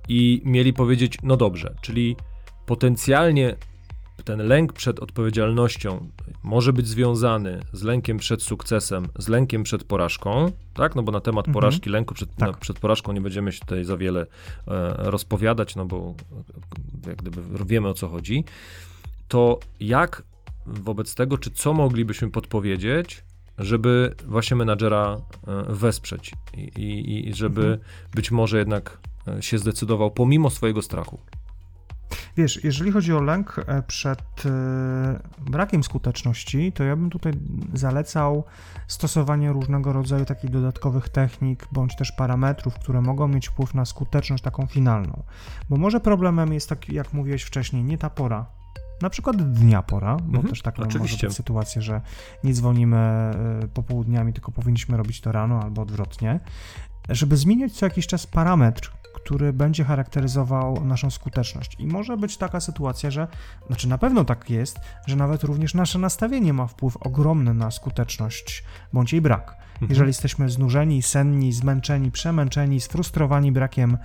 i 0.09 0.43
mieli 0.45 0.73
powiedzieć, 0.73 1.17
no 1.23 1.37
dobrze, 1.37 1.75
czyli 1.81 2.17
potencjalnie 2.67 3.57
ten 4.25 4.41
lęk 4.41 4.73
przed 4.73 5.01
odpowiedzialnością 5.01 6.09
może 6.43 6.73
być 6.73 6.87
związany 6.87 7.61
z 7.73 7.83
lękiem 7.83 8.19
przed 8.19 8.43
sukcesem, 8.43 9.09
z 9.19 9.29
lękiem 9.29 9.63
przed 9.63 9.85
porażką, 9.85 10.53
tak? 10.75 10.95
No 10.95 11.03
bo 11.03 11.13
na 11.13 11.21
temat 11.21 11.47
Mhm. 11.49 11.53
porażki, 11.55 11.91
lęku 11.91 12.15
przed, 12.15 12.37
Tak. 12.37 12.49
na, 12.51 12.57
przed 12.57 12.79
porażką 12.79 13.13
nie 13.13 13.21
będziemy 13.21 13.53
się 13.53 13.61
tutaj 13.61 13.85
za 13.85 13.97
wiele 13.97 14.21
e, 14.21 14.27
rozpowiadać, 14.99 15.77
no 15.77 15.85
bo 15.85 16.15
jak 17.07 17.17
gdyby 17.17 17.65
wiemy 17.65 17.89
o 17.89 17.95
co 17.95 18.09
chodzi. 18.09 18.45
To 19.29 19.61
jak 19.81 20.23
wobec 20.67 21.15
tego, 21.15 21.39
czy 21.39 21.51
co 21.51 21.73
moglibyśmy 21.73 22.31
podpowiedzieć, 22.31 23.25
żeby 23.59 24.15
właśnie 24.27 24.57
menadżera 24.57 25.17
e, 25.47 25.73
wesprzeć 25.75 26.33
i, 26.55 26.61
i, 26.61 27.29
i 27.29 27.35
żeby 27.35 27.63
mhm. 27.63 27.81
być 28.15 28.31
może 28.31 28.59
jednak 28.59 28.99
e, 29.29 29.43
się 29.43 29.59
zdecydował 29.59 30.11
pomimo 30.11 30.51
swojego 30.51 30.83
strachu. 30.83 31.19
Wiesz, 32.37 32.65
jeżeli 32.65 32.93
chodzi 32.93 33.13
o 33.13 33.21
lęk 33.21 33.57
e, 33.67 33.83
przed 33.83 34.23
brakiem 35.39 35.85
skuteczności, 35.85 36.73
to 36.73 36.85
ja 36.85 36.97
bym 36.97 37.11
tutaj 37.11 37.33
zalecał 37.75 38.45
stosowanie 38.89 39.53
różnego 39.53 39.93
rodzaju 39.93 40.25
takich 40.25 40.51
dodatkowych 40.51 41.09
technik 41.09 41.69
bądź 41.73 41.97
też 41.97 42.13
parametrów, 42.13 42.75
które 42.75 43.01
mogą 43.01 43.29
mieć 43.29 43.49
wpływ 43.49 43.75
na 43.75 43.85
skuteczność 43.85 44.43
taką 44.43 44.67
finalną. 44.67 45.23
Bo 45.71 45.77
może 45.77 46.01
problemem 46.01 46.53
jest, 46.53 46.69
tak 46.69 46.89
jak 46.89 47.13
mówiłeś 47.13 47.43
wcześniej, 47.43 47.85
nie 47.85 47.99
ta 47.99 48.11
pora, 48.11 48.47
na 49.03 49.11
przykład 49.11 49.53
dnia 49.53 49.83
pora, 49.83 50.17
bo 50.17 50.37
mhm, 50.37 50.49
też 50.49 50.63
taka 50.63 50.83
oczywiście. 50.83 51.17
może 51.17 51.27
być 51.27 51.37
sytuacja, 51.37 51.83
że 51.83 52.01
nie 52.45 52.55
dzwonimy 52.55 53.31
y, 53.65 53.69
popołudniami, 53.69 54.33
tylko 54.33 54.53
powinniśmy 54.53 54.97
robić 54.97 55.21
to 55.21 55.33
rano 55.33 55.63
albo 55.63 55.83
odwrotnie, 55.83 56.41
żeby 57.09 57.37
zmieniać 57.37 57.73
co 57.73 57.87
jakiś 57.87 58.07
czas 58.07 58.27
parametr, 58.27 58.93
który 59.15 59.53
będzie 59.53 59.85
charakteryzował 59.85 60.85
naszą 60.85 61.11
skuteczność. 61.11 61.77
I 61.79 61.87
może 61.87 62.17
być 62.17 62.37
taka 62.37 62.61
sytuacja, 62.61 63.11
że, 63.11 63.29
znaczy 63.67 63.89
na 63.89 63.99
pewno 63.99 64.25
tak 64.25 64.51
jest, 64.51 64.81
że 65.07 65.17
nawet 65.17 65.45
również 65.45 65.75
nasze 65.75 65.99
nastawienie 65.99 66.53
ma 66.53 66.67
wpływ 66.67 66.97
ogromny 66.97 67.55
na 67.55 67.71
skuteczność 67.71 68.65
bądź 68.93 69.13
jej 69.13 69.23
brak. 69.23 69.57
Mhm. 69.73 69.91
Jeżeli 69.91 70.09
jesteśmy 70.09 70.51
znużeni, 70.51 71.03
senni, 71.03 71.53
zmęczeni, 71.53 72.11
przemęczeni, 72.11 72.81
sfrustrowani 72.81 73.53
brakiem 73.53 73.99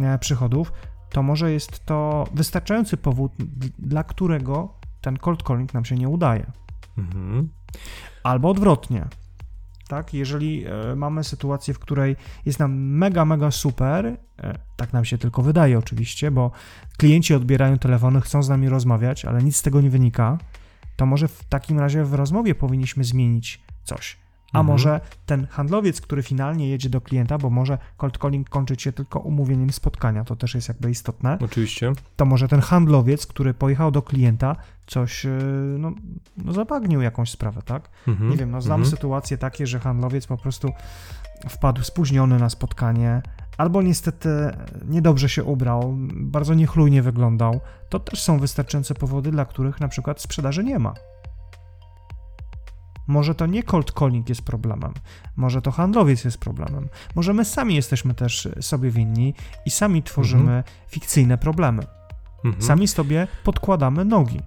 e, 0.00 0.18
przychodów, 0.18 0.72
to 1.12 1.22
może 1.22 1.52
jest 1.52 1.86
to 1.86 2.26
wystarczający 2.34 2.96
powód, 2.96 3.32
dla 3.78 4.04
którego 4.04 4.74
ten 5.00 5.16
cold 5.16 5.42
calling 5.42 5.74
nam 5.74 5.84
się 5.84 5.94
nie 5.94 6.08
udaje. 6.08 6.52
Mhm. 6.98 7.48
Albo 8.22 8.50
odwrotnie. 8.50 9.06
Tak, 9.88 10.14
jeżeli 10.14 10.64
e, 10.66 10.96
mamy 10.96 11.24
sytuację, 11.24 11.74
w 11.74 11.78
której 11.78 12.16
jest 12.46 12.58
nam 12.58 12.72
mega, 12.74 13.24
mega 13.24 13.50
super, 13.50 14.06
e, 14.06 14.58
tak 14.76 14.92
nam 14.92 15.04
się 15.04 15.18
tylko 15.18 15.42
wydaje 15.42 15.78
oczywiście, 15.78 16.30
bo 16.30 16.50
klienci 16.96 17.34
odbierają 17.34 17.78
telefony, 17.78 18.20
chcą 18.20 18.42
z 18.42 18.48
nami 18.48 18.68
rozmawiać, 18.68 19.24
ale 19.24 19.42
nic 19.42 19.56
z 19.56 19.62
tego 19.62 19.80
nie 19.80 19.90
wynika, 19.90 20.38
to 20.96 21.06
może 21.06 21.28
w 21.28 21.44
takim 21.44 21.78
razie 21.78 22.04
w 22.04 22.14
rozmowie 22.14 22.54
powinniśmy 22.54 23.04
zmienić 23.04 23.62
coś. 23.84 24.21
A 24.52 24.60
mhm. 24.60 24.66
może 24.66 25.00
ten 25.26 25.46
handlowiec, 25.46 26.00
który 26.00 26.22
finalnie 26.22 26.68
jedzie 26.68 26.88
do 26.90 27.00
klienta, 27.00 27.38
bo 27.38 27.50
może 27.50 27.78
cold 27.96 28.18
calling 28.18 28.48
kończyć 28.48 28.82
się 28.82 28.92
tylko 28.92 29.20
umówieniem 29.20 29.72
spotkania, 29.72 30.24
to 30.24 30.36
też 30.36 30.54
jest 30.54 30.68
jakby 30.68 30.90
istotne. 30.90 31.38
Oczywiście. 31.40 31.92
To 32.16 32.24
może 32.24 32.48
ten 32.48 32.60
handlowiec, 32.60 33.26
który 33.26 33.54
pojechał 33.54 33.90
do 33.90 34.02
klienta, 34.02 34.56
coś, 34.86 35.26
e, 35.26 35.30
no, 35.78 35.92
no 36.36 36.52
zabagnił 36.52 37.00
jakąś 37.00 37.30
sprawę, 37.30 37.62
tak? 37.62 37.90
Mhm. 38.08 38.30
Nie 38.30 38.36
wiem, 38.36 38.50
no 38.50 38.62
znam 38.62 38.80
mhm. 38.80 38.96
sytuacje 38.96 39.38
takie, 39.38 39.66
że 39.66 39.80
handlowiec 39.80 40.26
po 40.26 40.36
prostu 40.36 40.72
wpadł 41.48 41.82
spóźniony 41.82 42.38
na 42.38 42.50
spotkanie, 42.50 43.22
albo 43.58 43.82
niestety 43.82 44.28
niedobrze 44.88 45.28
się 45.28 45.44
ubrał, 45.44 45.94
bardzo 46.12 46.54
niechlujnie 46.54 47.02
wyglądał. 47.02 47.60
To 47.88 48.00
też 48.00 48.22
są 48.22 48.38
wystarczające 48.38 48.94
powody, 48.94 49.30
dla 49.30 49.44
których 49.44 49.80
na 49.80 49.88
przykład 49.88 50.20
sprzedaży 50.20 50.64
nie 50.64 50.78
ma. 50.78 50.94
Może 53.06 53.34
to 53.34 53.46
nie 53.46 53.62
cold 53.62 53.92
calling 53.92 54.28
jest 54.28 54.42
problemem, 54.42 54.92
może 55.36 55.62
to 55.62 55.70
handlowiec 55.70 56.24
jest 56.24 56.38
problemem, 56.38 56.88
może 57.14 57.34
my 57.34 57.44
sami 57.44 57.74
jesteśmy 57.74 58.14
też 58.14 58.48
sobie 58.60 58.90
winni 58.90 59.34
i 59.66 59.70
sami 59.70 60.02
tworzymy 60.02 60.42
mhm. 60.42 60.62
fikcyjne 60.88 61.38
problemy. 61.38 61.82
Mhm. 62.44 62.62
Sami 62.62 62.88
sobie 62.88 63.28
podkładamy 63.44 64.04
nogi. 64.04 64.40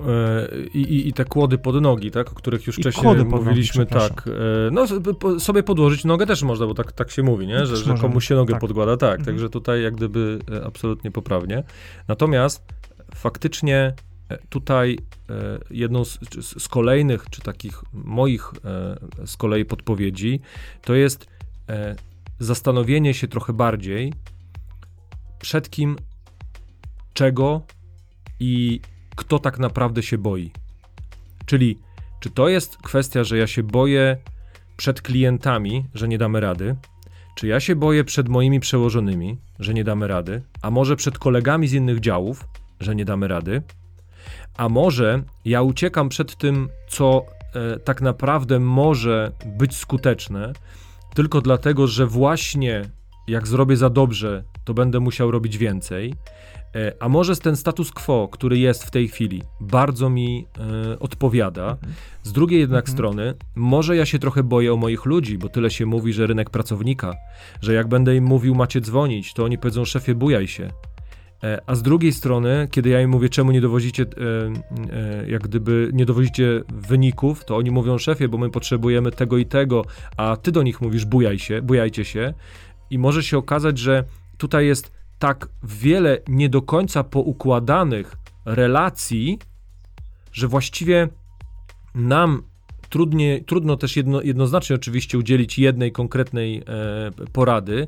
E, 0.00 0.48
I, 0.74 0.80
i, 0.80 1.08
I, 1.08 1.12
te 1.12 1.24
kłody 1.24 1.58
pod 1.58 1.82
nogi, 1.82 2.10
tak, 2.10 2.32
o 2.32 2.34
których 2.34 2.66
już 2.66 2.78
I 2.78 2.82
wcześniej 2.82 3.24
mówiliśmy, 3.24 3.86
nogi, 3.90 3.92
tak. 3.92 4.28
E, 4.28 4.30
no, 4.70 4.86
sobie 5.40 5.62
podłożyć 5.62 6.04
nogę 6.04 6.26
też 6.26 6.42
można, 6.42 6.66
bo 6.66 6.74
tak, 6.74 6.92
tak 6.92 7.10
się 7.10 7.22
mówi, 7.22 7.46
nie? 7.46 7.66
Że, 7.66 7.76
że 7.76 7.94
komuś 7.94 8.28
się 8.28 8.34
nogę 8.34 8.52
tak. 8.52 8.60
podkłada, 8.60 8.96
tak. 8.96 9.10
Mhm. 9.10 9.24
Także 9.24 9.50
tutaj 9.50 9.82
jak 9.82 9.94
gdyby 9.94 10.38
e, 10.52 10.66
absolutnie 10.66 11.10
poprawnie. 11.10 11.62
Natomiast 12.08 12.64
faktycznie 13.14 13.94
Tutaj 14.48 14.98
e, 15.30 15.58
jedną 15.70 16.04
z, 16.04 16.18
z, 16.40 16.68
kolejnych, 16.68 17.26
czy 17.30 17.42
takich 17.42 17.82
moich 17.92 18.52
e, 18.64 19.26
z 19.26 19.36
kolei 19.36 19.64
podpowiedzi, 19.64 20.40
to 20.82 20.94
jest 20.94 21.26
e, 21.68 21.96
zastanowienie 22.38 23.14
się 23.14 23.28
trochę 23.28 23.52
bardziej, 23.52 24.12
przed 25.38 25.70
kim, 25.70 25.96
czego 27.14 27.62
i 28.40 28.80
kto 29.16 29.38
tak 29.38 29.58
naprawdę 29.58 30.02
się 30.02 30.18
boi. 30.18 30.50
Czyli, 31.46 31.78
czy 32.20 32.30
to 32.30 32.48
jest 32.48 32.76
kwestia, 32.76 33.24
że 33.24 33.38
ja 33.38 33.46
się 33.46 33.62
boję 33.62 34.16
przed 34.76 35.02
klientami, 35.02 35.86
że 35.94 36.08
nie 36.08 36.18
damy 36.18 36.40
rady, 36.40 36.76
czy 37.34 37.46
ja 37.46 37.60
się 37.60 37.76
boję 37.76 38.04
przed 38.04 38.28
moimi 38.28 38.60
przełożonymi, 38.60 39.36
że 39.58 39.74
nie 39.74 39.84
damy 39.84 40.08
rady, 40.08 40.42
a 40.62 40.70
może 40.70 40.96
przed 40.96 41.18
kolegami 41.18 41.68
z 41.68 41.72
innych 41.72 42.00
działów, 42.00 42.48
że 42.80 42.94
nie 42.94 43.04
damy 43.04 43.28
rady, 43.28 43.62
a 44.56 44.68
może 44.68 45.22
ja 45.44 45.62
uciekam 45.62 46.08
przed 46.08 46.36
tym, 46.36 46.68
co 46.88 47.24
e, 47.54 47.78
tak 47.78 48.02
naprawdę 48.02 48.60
może 48.60 49.32
być 49.46 49.76
skuteczne, 49.76 50.52
tylko 51.14 51.40
dlatego, 51.40 51.86
że 51.86 52.06
właśnie 52.06 52.82
jak 53.28 53.48
zrobię 53.48 53.76
za 53.76 53.90
dobrze, 53.90 54.44
to 54.64 54.74
będę 54.74 55.00
musiał 55.00 55.30
robić 55.30 55.58
więcej. 55.58 56.14
E, 56.74 56.92
a 57.00 57.08
może 57.08 57.36
ten 57.36 57.56
status 57.56 57.90
quo, 57.90 58.28
który 58.28 58.58
jest 58.58 58.84
w 58.84 58.90
tej 58.90 59.08
chwili, 59.08 59.42
bardzo 59.60 60.10
mi 60.10 60.46
e, 60.92 60.98
odpowiada. 60.98 61.76
Z 62.22 62.32
drugiej 62.32 62.60
jednak 62.60 62.84
mhm. 62.84 62.96
strony, 62.96 63.34
może 63.54 63.96
ja 63.96 64.06
się 64.06 64.18
trochę 64.18 64.42
boję 64.42 64.72
o 64.72 64.76
moich 64.76 65.04
ludzi, 65.04 65.38
bo 65.38 65.48
tyle 65.48 65.70
się 65.70 65.86
mówi, 65.86 66.12
że 66.12 66.26
rynek 66.26 66.50
pracownika, 66.50 67.14
że 67.60 67.74
jak 67.74 67.88
będę 67.88 68.16
im 68.16 68.24
mówił, 68.24 68.54
macie 68.54 68.80
dzwonić, 68.80 69.34
to 69.34 69.44
oni 69.44 69.58
powiedzą, 69.58 69.84
szefie, 69.84 70.14
bujaj 70.14 70.48
się. 70.48 70.70
E, 71.42 71.60
a 71.66 71.74
z 71.74 71.82
drugiej 71.82 72.12
strony, 72.12 72.68
kiedy 72.70 72.88
ja 72.88 73.00
im 73.00 73.10
mówię, 73.10 73.28
czemu 73.28 73.52
nie 73.52 73.60
dowozicie, 73.60 74.02
e, 74.02 74.06
e, 74.96 75.30
jak 75.30 75.42
gdyby 75.42 75.90
nie 75.92 76.06
dowozicie 76.06 76.62
wyników, 76.68 77.44
to 77.44 77.56
oni 77.56 77.70
mówią, 77.70 77.98
szefie, 77.98 78.28
bo 78.28 78.38
my 78.38 78.50
potrzebujemy 78.50 79.10
tego 79.10 79.38
i 79.38 79.46
tego, 79.46 79.84
a 80.16 80.36
ty 80.36 80.52
do 80.52 80.62
nich 80.62 80.80
mówisz, 80.80 81.04
bujaj 81.04 81.38
się, 81.38 81.62
bujajcie 81.62 82.04
się. 82.04 82.34
I 82.90 82.98
może 82.98 83.22
się 83.22 83.38
okazać, 83.38 83.78
że 83.78 84.04
tutaj 84.38 84.66
jest 84.66 84.92
tak 85.18 85.48
wiele 85.62 86.18
nie 86.28 86.48
do 86.48 86.62
końca 86.62 87.04
poukładanych 87.04 88.16
relacji, 88.44 89.38
że 90.32 90.48
właściwie 90.48 91.08
nam 91.94 92.42
trudnie, 92.88 93.44
trudno 93.46 93.76
też 93.76 93.96
jedno, 93.96 94.22
jednoznacznie 94.22 94.76
oczywiście 94.76 95.18
udzielić 95.18 95.58
jednej 95.58 95.92
konkretnej 95.92 96.58
e, 96.58 96.62
porady, 97.32 97.86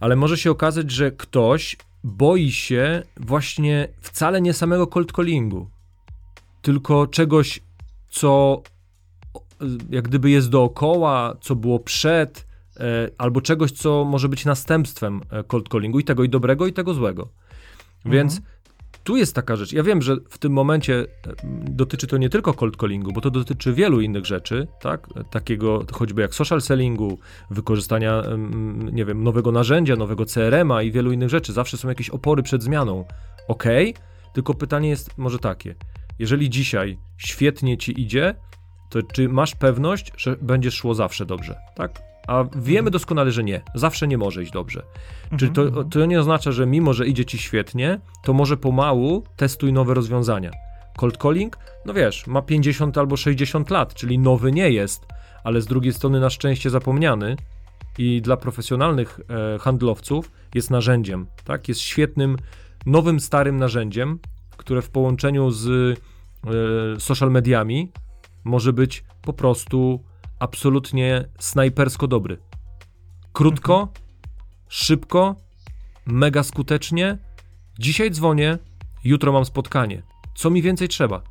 ale 0.00 0.16
może 0.16 0.38
się 0.38 0.50
okazać, 0.50 0.90
że 0.90 1.10
ktoś 1.10 1.76
boi 2.04 2.50
się 2.52 3.02
właśnie 3.16 3.88
wcale 4.00 4.40
nie 4.40 4.52
samego 4.52 4.86
cold 4.86 5.12
callingu, 5.12 5.70
tylko 6.62 7.06
czegoś, 7.06 7.60
co 8.10 8.62
jak 9.90 10.08
gdyby 10.08 10.30
jest 10.30 10.48
dookoła, 10.48 11.36
co 11.40 11.56
było 11.56 11.78
przed, 11.78 12.46
e, 12.76 13.10
albo 13.18 13.40
czegoś, 13.40 13.72
co 13.72 14.04
może 14.04 14.28
być 14.28 14.44
następstwem 14.44 15.20
e, 15.30 15.44
cold 15.44 15.68
callingu 15.68 15.98
i 15.98 16.04
tego 16.04 16.24
i 16.24 16.28
dobrego, 16.28 16.66
i 16.66 16.72
tego 16.72 16.94
złego. 16.94 17.28
Mhm. 18.04 18.28
Tu 19.04 19.16
jest 19.16 19.34
taka 19.34 19.56
rzecz. 19.56 19.72
Ja 19.72 19.82
wiem, 19.82 20.02
że 20.02 20.16
w 20.28 20.38
tym 20.38 20.52
momencie 20.52 20.94
e, 20.94 21.06
dotyczy 21.64 22.06
to 22.06 22.16
nie 22.16 22.28
tylko 22.28 22.54
cold 22.54 22.76
callingu, 22.76 23.12
bo 23.12 23.20
to 23.20 23.30
dotyczy 23.30 23.72
wielu 23.72 24.00
innych 24.00 24.26
rzeczy, 24.26 24.66
tak? 24.80 25.08
Takiego 25.30 25.84
choćby 25.92 26.22
jak 26.22 26.34
social 26.34 26.60
sellingu, 26.60 27.18
wykorzystania, 27.50 28.22
nie 28.92 29.04
wiem, 29.04 29.24
nowego 29.24 29.52
narzędzia, 29.52 29.96
nowego 29.96 30.24
CRM-a 30.24 30.82
i 30.82 30.90
wielu 30.90 31.12
innych 31.12 31.28
rzeczy. 31.28 31.52
Zawsze 31.52 31.76
są 31.76 31.88
jakieś 31.88 32.10
opory 32.10 32.42
przed 32.42 32.62
zmianą. 32.62 33.04
Ok, 33.48 33.64
tylko 34.32 34.54
pytanie 34.54 34.88
jest 34.88 35.18
może 35.18 35.38
takie. 35.38 35.74
Jeżeli 36.18 36.50
dzisiaj 36.50 36.98
świetnie 37.16 37.78
ci 37.78 38.00
idzie, 38.00 38.34
to 38.90 39.02
czy 39.02 39.28
masz 39.28 39.54
pewność, 39.54 40.12
że 40.16 40.36
będzie 40.36 40.70
szło 40.70 40.94
zawsze 40.94 41.26
dobrze, 41.26 41.58
tak? 41.74 42.09
A 42.30 42.44
wiemy 42.44 42.78
mhm. 42.78 42.92
doskonale, 42.92 43.30
że 43.30 43.44
nie. 43.44 43.62
Zawsze 43.74 44.08
nie 44.08 44.18
może 44.18 44.42
iść 44.42 44.52
dobrze. 44.52 44.82
Mhm. 45.22 45.38
Czyli 45.38 45.52
to, 45.52 45.62
mhm. 45.62 45.90
to 45.90 46.06
nie 46.06 46.20
oznacza, 46.20 46.52
że 46.52 46.66
mimo, 46.66 46.92
że 46.92 47.06
idzie 47.06 47.24
ci 47.24 47.38
świetnie, 47.38 48.00
to 48.24 48.32
może 48.32 48.56
pomału 48.56 49.24
testuj 49.36 49.72
nowe 49.72 49.94
rozwiązania. 49.94 50.50
Cold 50.96 51.16
calling, 51.16 51.58
no 51.86 51.94
wiesz, 51.94 52.26
ma 52.26 52.42
50 52.42 52.98
albo 52.98 53.16
60 53.16 53.70
lat, 53.70 53.94
czyli 53.94 54.18
nowy 54.18 54.52
nie 54.52 54.70
jest, 54.70 55.06
ale 55.44 55.60
z 55.60 55.66
drugiej 55.66 55.92
strony 55.92 56.20
na 56.20 56.30
szczęście 56.30 56.70
zapomniany 56.70 57.36
i 57.98 58.22
dla 58.22 58.36
profesjonalnych 58.36 59.20
e, 59.54 59.58
handlowców 59.58 60.30
jest 60.54 60.70
narzędziem, 60.70 61.26
tak? 61.44 61.68
Jest 61.68 61.80
świetnym, 61.80 62.36
nowym, 62.86 63.20
starym 63.20 63.56
narzędziem, 63.56 64.18
które 64.56 64.82
w 64.82 64.90
połączeniu 64.90 65.50
z 65.50 65.68
e, 65.68 67.00
social 67.00 67.30
mediami 67.30 67.92
może 68.44 68.72
być 68.72 69.04
po 69.22 69.32
prostu 69.32 70.00
absolutnie 70.40 71.24
snajpersko 71.38 72.06
dobry. 72.06 72.38
Krótko, 73.32 73.74
mhm. 73.80 73.96
szybko, 74.68 75.36
mega 76.06 76.42
skutecznie. 76.42 77.18
Dzisiaj 77.78 78.10
dzwonię, 78.10 78.58
jutro 79.04 79.32
mam 79.32 79.44
spotkanie. 79.44 80.02
Co 80.34 80.50
mi 80.50 80.62
więcej 80.62 80.88
trzeba? 80.88 81.22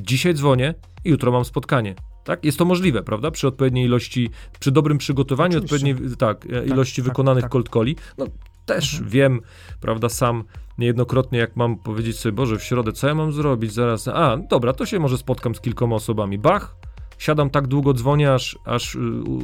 Dzisiaj 0.00 0.34
dzwonię, 0.34 0.74
jutro 1.04 1.32
mam 1.32 1.44
spotkanie. 1.44 1.94
Tak? 2.24 2.44
Jest 2.44 2.58
to 2.58 2.64
możliwe, 2.64 3.02
prawda? 3.02 3.30
Przy 3.30 3.48
odpowiedniej 3.48 3.84
ilości, 3.84 4.30
przy 4.60 4.70
dobrym 4.70 4.98
przygotowaniu, 4.98 5.58
Oczywiście. 5.58 5.76
odpowiedniej 5.76 6.16
tak, 6.16 6.46
e, 6.46 6.66
ilości 6.66 7.02
tak, 7.02 7.04
wykonanych 7.04 7.42
tak. 7.42 7.52
cold 7.52 7.68
calli. 7.68 7.96
No 8.18 8.26
też 8.66 8.94
Mhm. 8.94 9.10
wiem, 9.10 9.40
prawda, 9.80 10.08
sam 10.08 10.44
niejednokrotnie, 10.78 11.38
jak 11.38 11.56
mam 11.56 11.76
powiedzieć 11.76 12.18
sobie, 12.18 12.32
Boże, 12.32 12.58
w 12.58 12.64
środę, 12.64 12.92
co 12.92 13.08
ja 13.08 13.14
mam 13.14 13.32
zrobić 13.32 13.72
zaraz? 13.72 14.08
A, 14.08 14.36
dobra, 14.36 14.72
to 14.72 14.86
się 14.86 14.98
może 14.98 15.18
spotkam 15.18 15.54
z 15.54 15.60
kilkoma 15.60 15.96
osobami. 15.96 16.38
Bach, 16.38 16.76
siadam 17.22 17.50
tak 17.50 17.66
długo, 17.66 17.94
dzwonię, 17.94 18.32
aż, 18.32 18.58
aż 18.64 18.94
y, 18.94 18.98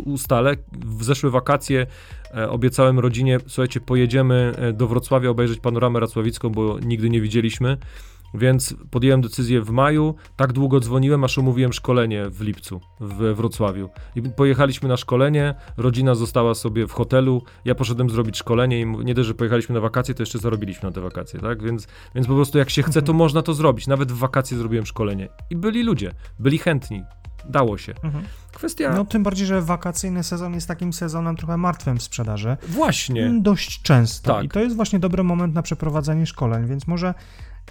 ustalę. 0.04 0.56
W 0.72 1.04
zeszłe 1.04 1.30
wakacje 1.30 1.86
e, 2.34 2.50
obiecałem 2.50 2.98
rodzinie, 2.98 3.38
słuchajcie, 3.46 3.80
pojedziemy 3.80 4.52
e, 4.56 4.72
do 4.72 4.88
Wrocławia 4.88 5.30
obejrzeć 5.30 5.60
panoramę 5.60 6.00
racławicką, 6.00 6.48
bo 6.50 6.78
nigdy 6.78 7.10
nie 7.10 7.20
widzieliśmy. 7.20 7.76
Więc 8.34 8.74
podjąłem 8.90 9.20
decyzję 9.20 9.62
w 9.62 9.70
maju, 9.70 10.14
tak 10.36 10.52
długo 10.52 10.80
dzwoniłem, 10.80 11.24
aż 11.24 11.38
umówiłem 11.38 11.72
szkolenie 11.72 12.30
w 12.30 12.40
lipcu 12.40 12.80
w 13.00 13.34
Wrocławiu. 13.34 13.88
I 14.16 14.22
pojechaliśmy 14.22 14.88
na 14.88 14.96
szkolenie, 14.96 15.54
rodzina 15.76 16.14
została 16.14 16.54
sobie 16.54 16.86
w 16.86 16.92
hotelu, 16.92 17.42
ja 17.64 17.74
poszedłem 17.74 18.10
zrobić 18.10 18.36
szkolenie 18.36 18.80
i 18.80 18.86
nie 18.86 19.14
dość, 19.14 19.28
że 19.28 19.34
pojechaliśmy 19.34 19.74
na 19.74 19.80
wakacje, 19.80 20.14
to 20.14 20.22
jeszcze 20.22 20.38
zarobiliśmy 20.38 20.88
na 20.88 20.94
te 20.94 21.00
wakacje, 21.00 21.40
tak? 21.40 21.62
Więc, 21.62 21.86
więc 22.14 22.26
po 22.26 22.34
prostu 22.34 22.58
jak 22.58 22.70
się 22.70 22.82
chce, 22.82 23.02
to 23.02 23.12
można 23.12 23.42
to 23.42 23.54
zrobić. 23.54 23.86
Nawet 23.86 24.12
w 24.12 24.18
wakacje 24.18 24.58
zrobiłem 24.58 24.86
szkolenie. 24.86 25.28
I 25.50 25.56
byli 25.56 25.82
ludzie, 25.82 26.12
byli 26.38 26.58
chętni, 26.58 27.02
dało 27.48 27.78
się. 27.78 27.94
Mhm. 28.02 28.24
Kwestia... 28.52 28.92
No 28.96 29.04
tym 29.04 29.22
bardziej, 29.22 29.46
że 29.46 29.62
wakacyjny 29.62 30.22
sezon 30.22 30.54
jest 30.54 30.68
takim 30.68 30.92
sezonem 30.92 31.36
trochę 31.36 31.56
martwym 31.56 31.98
w 31.98 32.02
sprzedaży. 32.02 32.56
Właśnie. 32.68 33.38
Dość 33.40 33.82
często. 33.82 34.34
Tak. 34.34 34.44
I 34.44 34.48
to 34.48 34.60
jest 34.60 34.76
właśnie 34.76 34.98
dobry 34.98 35.24
moment 35.24 35.54
na 35.54 35.62
przeprowadzenie 35.62 36.26
szkoleń, 36.26 36.66
więc 36.66 36.86
może, 36.86 37.14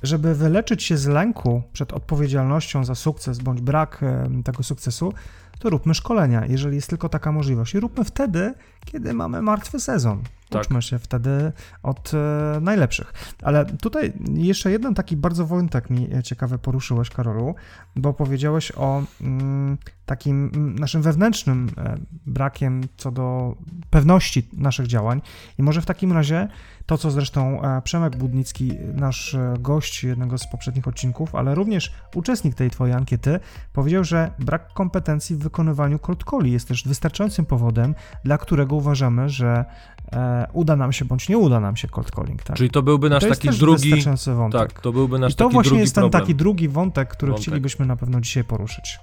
żeby 0.04 0.36
wyleczyć 0.36 0.84
się 0.84 0.98
z 0.98 1.08
lęku 1.08 1.64
przed 1.74 1.94
odpowiedzialnością 1.94 2.86
za 2.86 2.96
sukces 2.96 3.40
bądź 3.40 3.62
brak 3.62 4.02
tego 4.44 4.64
sukcesu, 4.64 5.14
to 5.60 5.70
róbmy 5.70 5.94
szkolenia, 5.94 6.46
jeżeli 6.46 6.76
jest 6.76 6.90
tylko 6.90 7.10
taka 7.10 7.32
możliwość. 7.32 7.76
I 7.76 7.80
róbmy 7.80 8.04
wtedy, 8.04 8.54
kiedy 8.86 9.14
mamy 9.14 9.42
martwy 9.42 9.80
sezon. 9.80 10.24
Tak. 10.50 10.62
Uczmy 10.62 10.82
się 10.82 11.00
wtedy 11.00 11.52
od 11.84 12.12
e, 12.14 12.60
najlepszych. 12.62 13.14
Ale 13.42 13.66
tutaj 13.66 14.14
jeszcze 14.34 14.72
jeden 14.72 14.94
taki 14.94 15.18
bardzo 15.18 15.46
wątek 15.46 15.90
mi 15.90 16.10
ciekawy 16.24 16.58
poruszyłeś, 16.58 17.10
Karolu, 17.10 17.56
bo 17.96 18.14
powiedziałeś 18.14 18.72
o 18.76 19.04
mm, 19.22 19.78
takim 20.06 20.52
mm, 20.56 20.80
naszym 20.80 21.02
wewnętrznym 21.02 21.70
e, 21.78 21.98
brakiem 22.26 22.82
co 22.98 23.12
do 23.12 23.56
pewności 23.90 24.50
naszych 24.54 24.88
działań. 24.88 25.22
I 25.60 25.64
może 25.64 25.82
w 25.82 25.86
takim 25.86 26.12
razie 26.12 26.48
to, 26.88 26.98
co 26.98 27.12
zresztą 27.12 27.62
e, 27.62 27.82
Przemek 27.82 28.16
Budnicki, 28.16 28.72
nasz 28.94 29.36
e, 29.36 29.54
gość 29.60 30.04
jednego 30.04 30.38
z 30.38 30.48
poprzednich 30.48 30.88
odcinków, 30.88 31.36
ale 31.36 31.56
również 31.56 31.94
uczestnik 32.16 32.56
tej 32.56 32.70
twojej 32.70 32.96
ankiety, 32.96 33.40
powiedział, 33.74 34.04
że 34.04 34.32
brak 34.40 34.74
kompetencji 34.74 35.36
w 35.36 35.40
wykonywaniu 35.40 36.00
calli 36.32 36.52
jest 36.52 36.68
też 36.68 36.88
wystarczającym 36.88 37.46
powodem, 37.46 37.96
dla 38.24 38.38
którego 38.38 38.76
uważamy, 38.76 39.30
że 39.30 39.66
e, 40.12 40.37
uda 40.54 40.76
nam 40.76 40.94
się 40.94 41.06
bądź 41.06 41.30
nie 41.30 41.38
uda 41.38 41.60
nam 41.60 41.76
się 41.76 41.88
cold 41.88 42.12
calling. 42.12 42.44
Tak? 42.44 42.58
Czyli 42.58 42.70
to 42.70 42.84
byłby 42.84 43.10
nasz 43.10 43.24
to 43.24 43.30
taki 43.30 43.50
drugi... 43.50 44.04
wątek. 44.36 44.62
Tak, 44.62 44.82
to 44.82 44.92
byłby 44.92 45.20
nasz 45.20 45.34
I 45.34 45.36
to 45.36 45.44
taki 45.44 45.54
właśnie 45.54 45.70
drugi 45.70 45.82
jest 45.82 45.96
ten 45.96 46.02
problem. 46.02 46.22
taki 46.22 46.36
drugi 46.36 46.70
wątek, 46.70 47.10
który 47.10 47.32
Wątek. 47.32 47.44
chcielibyśmy 47.44 47.86
na 47.86 47.96
pewno 47.96 48.22
dzisiaj 48.22 48.44
poruszyć. 48.44 49.00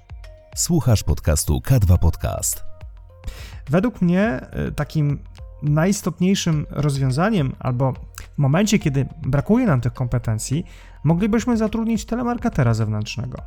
Słuchasz 0.57 1.03
podcastu 1.03 1.59
K2 1.59 1.99
Podcast. 1.99 2.65
Według 3.71 4.03
mnie 4.03 4.41
y, 4.69 4.73
takim 4.73 5.19
najistotniejszym 5.63 6.67
rozwiązaniem, 6.71 7.53
albo 7.59 7.93
w 8.35 8.39
momencie, 8.39 8.79
kiedy 8.79 9.07
brakuje 9.23 9.67
nam 9.67 9.81
tych 9.81 9.93
kompetencji, 9.93 10.67
moglibyśmy 11.05 11.57
zatrudnić 11.57 12.05
telemarketera 12.05 12.75
zewnętrznego. 12.75 13.39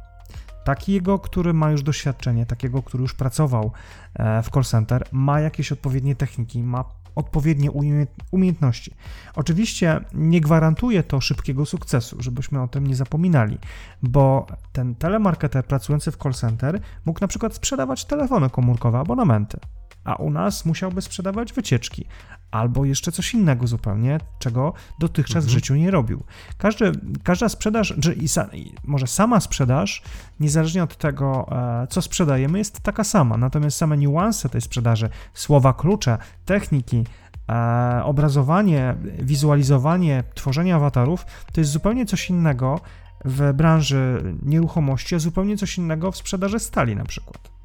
Takiego, 0.64 1.20
który 1.20 1.54
ma 1.54 1.72
już 1.72 1.84
doświadczenie, 1.84 2.46
takiego, 2.46 2.84
który 2.84 3.02
już 3.02 3.14
pracował 3.14 3.72
e, 4.14 4.44
w 4.44 4.50
call 4.50 4.64
center, 4.64 5.08
ma 5.12 5.40
jakieś 5.40 5.72
odpowiednie 5.72 6.16
techniki, 6.16 6.64
ma 6.64 6.86
odpowiednie 7.18 7.72
umie- 7.72 8.08
umiejętności. 8.32 8.94
Oczywiście 9.36 10.00
nie 10.14 10.42
gwarantuje 10.42 11.04
to 11.04 11.22
szybkiego 11.22 11.66
sukcesu, 11.66 12.18
żebyśmy 12.20 12.62
o 12.62 12.68
tym 12.68 12.88
nie 12.88 12.96
zapominali, 12.96 13.58
bo 14.02 14.48
ten 14.72 14.96
telemarketer 14.96 15.66
pracujący 15.66 16.12
w 16.12 16.18
call 16.18 16.34
center 16.34 16.80
mógł 17.06 17.22
na 17.22 17.28
przykład 17.28 17.56
sprzedawać 17.56 18.06
telefony 18.06 18.50
komórkowe, 18.50 19.00
abonamenty, 19.00 19.60
a 20.08 20.16
u 20.16 20.30
nas 20.30 20.66
musiałby 20.66 21.02
sprzedawać 21.02 21.54
wycieczki 21.54 22.06
albo 22.52 22.86
jeszcze 22.86 23.12
coś 23.12 23.34
innego 23.34 23.68
zupełnie, 23.68 24.20
czego 24.40 24.74
dotychczas 25.00 25.44
w 25.44 25.48
Mhm. 25.48 25.54
życiu 25.60 25.76
nie 25.76 25.92
robił. 25.92 26.24
Każdy, 26.58 26.92
każda 27.24 27.50
sprzedaż, 27.50 27.94
czy 28.02 28.14
i 28.14 28.28
sa, 28.28 28.50
może 28.84 29.08
sama 29.08 29.40
sprzedaż, 29.40 30.02
niezależnie 30.40 30.84
od 30.84 30.98
tego, 30.98 31.48
e, 31.52 31.88
co 31.88 32.02
sprzedajemy, 32.02 32.58
jest 32.58 32.80
taka 32.80 33.04
sama. 33.04 33.38
Natomiast 33.38 33.78
same 33.78 33.98
niuanse 33.98 34.50
tej 34.50 34.62
sprzedaży, 34.62 35.10
słowa 35.34 35.74
klucze, 35.74 36.18
techniki, 36.46 37.04
e, 37.50 38.02
obrazowanie, 38.04 38.96
wizualizowanie, 39.20 40.24
tworzenie 40.36 40.76
awatarów, 40.76 41.26
to 41.54 41.62
jest 41.62 41.72
zupełnie 41.72 42.06
coś 42.06 42.30
innego 42.30 42.80
w 43.26 43.54
branży 43.54 44.24
nieruchomości, 44.44 45.16
a 45.16 45.20
zupełnie 45.20 45.58
coś 45.58 45.78
innego 45.78 46.12
w 46.12 46.18
sprzedaży 46.18 46.60
stali 46.60 46.96
na 46.96 47.06
przykład. 47.06 47.57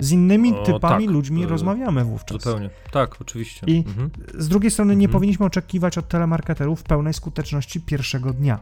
Z 0.00 0.10
innymi 0.12 0.54
O, 0.54 0.62
typami 0.62 1.04
tak, 1.06 1.14
ludźmi 1.14 1.46
rozmawiamy 1.46 2.04
wówczas. 2.04 2.42
Zupełnie. 2.42 2.70
Tak, 2.92 3.20
oczywiście. 3.20 3.66
I- 3.66 3.84
Mhm. 3.86 4.10
Z 4.38 4.48
drugiej 4.48 4.70
strony 4.70 4.96
nie 4.96 5.04
Mhm. 5.06 5.12
powinniśmy 5.12 5.46
oczekiwać 5.46 5.98
od 5.98 6.08
telemarketerów 6.08 6.82
pełnej 6.82 7.14
skuteczności 7.14 7.80
pierwszego 7.80 8.32
dnia. 8.32 8.58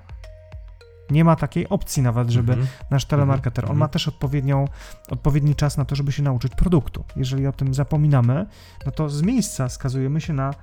Nie 1.11 1.25
ma 1.25 1.37
takiej 1.37 1.69
opcji 1.69 2.03
nawet, 2.03 2.31
żeby 2.31 2.53
Mhm. 2.53 2.69
nasz 2.91 3.05
telemarketer, 3.05 3.65
on 3.65 3.71
Mhm. 3.71 3.79
ma 3.79 3.89
też 3.89 4.09
odpowiednią, 4.09 4.65
odpowiedni 5.11 5.55
czas 5.55 5.77
na 5.77 5.85
to, 5.85 5.95
żeby 5.97 6.13
się 6.13 6.23
nauczyć 6.23 6.55
produktu. 6.55 7.05
Jeżeli 7.17 7.47
o 7.47 7.53
tym 7.53 7.75
zapominamy, 7.75 8.47
no 8.87 8.93
to 8.93 9.09
z 9.09 9.23
miejsca 9.23 9.69
skazujemy 9.69 10.21
się 10.21 10.33
na 10.33 10.55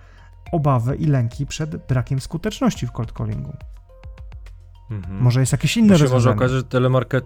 obawy 0.52 0.96
i 0.96 1.06
lęki 1.06 1.46
przed 1.46 1.88
brakiem 1.88 2.20
skuteczności 2.22 2.88
w 2.88 2.92
cold 2.92 3.12
callingu. 3.18 3.54
Mhm. 4.92 5.22
Może 5.22 5.40
jest 5.40 5.52
jakieś 5.52 5.78
inne 5.78 5.88
się 5.88 5.92
może 5.94 6.04
rozwiązanie. 6.04 6.36
okazać, 6.36 6.58
że 6.58 6.64
telemarket... 6.64 7.26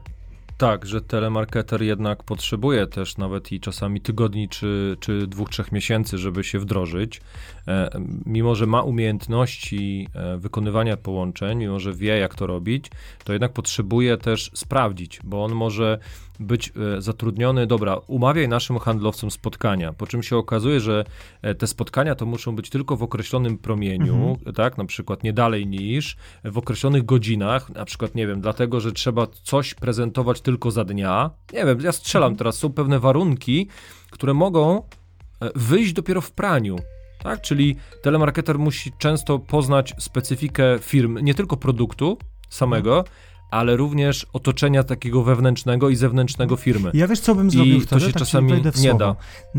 Tak, 0.60 0.86
że 0.86 1.02
telemarketer 1.02 1.82
jednak 1.82 2.24
potrzebuje 2.24 2.88
też 2.88 3.18
nawet 3.18 3.52
i 3.52 3.60
czasami 3.60 4.02
tygodni 4.02 4.50
czy, 4.50 4.98
czy 5.00 5.28
dwóch, 5.28 5.50
trzech 5.50 5.72
miesięcy, 5.72 6.18
żeby 6.18 6.44
się 6.44 6.60
wdrożyć. 6.60 7.22
E, 7.68 7.90
mimo, 8.26 8.56
że 8.56 8.66
ma 8.66 8.82
umiejętności 8.82 10.08
e, 10.14 10.38
wykonywania 10.38 10.98
połączeń, 10.98 11.58
mimo, 11.58 11.80
że 11.80 11.94
wie, 11.94 12.18
jak 12.18 12.36
to 12.36 12.48
robić, 12.48 12.86
to 13.24 13.34
jednak 13.34 13.54
potrzebuje 13.54 14.18
też 14.18 14.52
sprawdzić, 14.54 15.20
bo 15.24 15.44
on 15.44 15.56
może 15.56 16.00
być 16.40 16.74
e, 16.98 17.02
zatrudniony, 17.02 17.68
dobra, 17.68 17.98
umawiaj 18.08 18.48
naszym 18.48 18.80
handlowcom 18.80 19.32
spotkania, 19.32 19.94
po 19.94 20.08
czym 20.08 20.24
się 20.24 20.38
okazuje, 20.38 20.80
że 20.80 21.06
e, 21.42 21.56
te 21.56 21.68
spotkania 21.68 22.16
to 22.16 22.26
muszą 22.26 22.56
być 22.56 22.70
tylko 22.70 22.98
w 22.98 23.04
określonym 23.04 23.58
promieniu, 23.58 24.38
tak, 24.56 24.78
na 24.78 24.86
przykład 24.86 25.24
nie 25.24 25.34
dalej 25.34 25.68
niż 25.68 26.18
w 26.44 26.58
określonych 26.58 27.06
godzinach, 27.06 27.70
na 27.70 27.86
przykład, 27.86 28.16
nie 28.16 28.28
wiem, 28.28 28.42
dlatego, 28.42 28.80
że 28.80 28.92
trzeba 28.92 29.28
coś 29.44 29.74
prezentować 29.74 30.42
tylko 30.42 30.72
za 30.72 30.86
dnia, 30.86 31.30
nie 31.54 31.66
wiem, 31.66 31.82
ja 31.82 31.92
strzelam 31.92 32.36
teraz, 32.36 32.58
są 32.58 32.74
pewne 32.74 33.00
warunki, 33.00 33.68
które 34.10 34.34
mogą 34.34 34.78
e, 34.78 35.50
wyjść 35.56 35.94
dopiero 35.94 36.22
w 36.22 36.32
praniu, 36.32 36.76
tak, 37.24 37.42
czyli 37.42 37.76
telemarketer 38.02 38.60
musi 38.60 38.92
często 38.98 39.40
poznać 39.40 39.94
specyfikę 40.00 40.80
firm, 40.82 41.18
nie 41.22 41.34
tylko 41.34 41.58
produktu 41.58 42.18
samego, 42.50 43.04
ale 43.52 43.78
również 43.78 44.28
otoczenia 44.34 44.84
takiego 44.84 45.24
wewnętrznego 45.24 45.90
i 45.90 45.96
zewnętrznego 45.96 46.56
firmy. 46.56 46.92
Ja 46.94 47.08
wiesz, 47.08 47.20
co 47.20 47.36
bym 47.36 47.48
I 47.48 47.52
zrobił 47.52 47.80
to 47.80 47.86
wtedy? 47.86 48.02
się 48.02 48.08
Tak 48.14 48.20
czasami 48.20 48.54
w 48.72 48.80
nie 48.82 48.94
da. 48.94 49.06
Na 49.08 49.16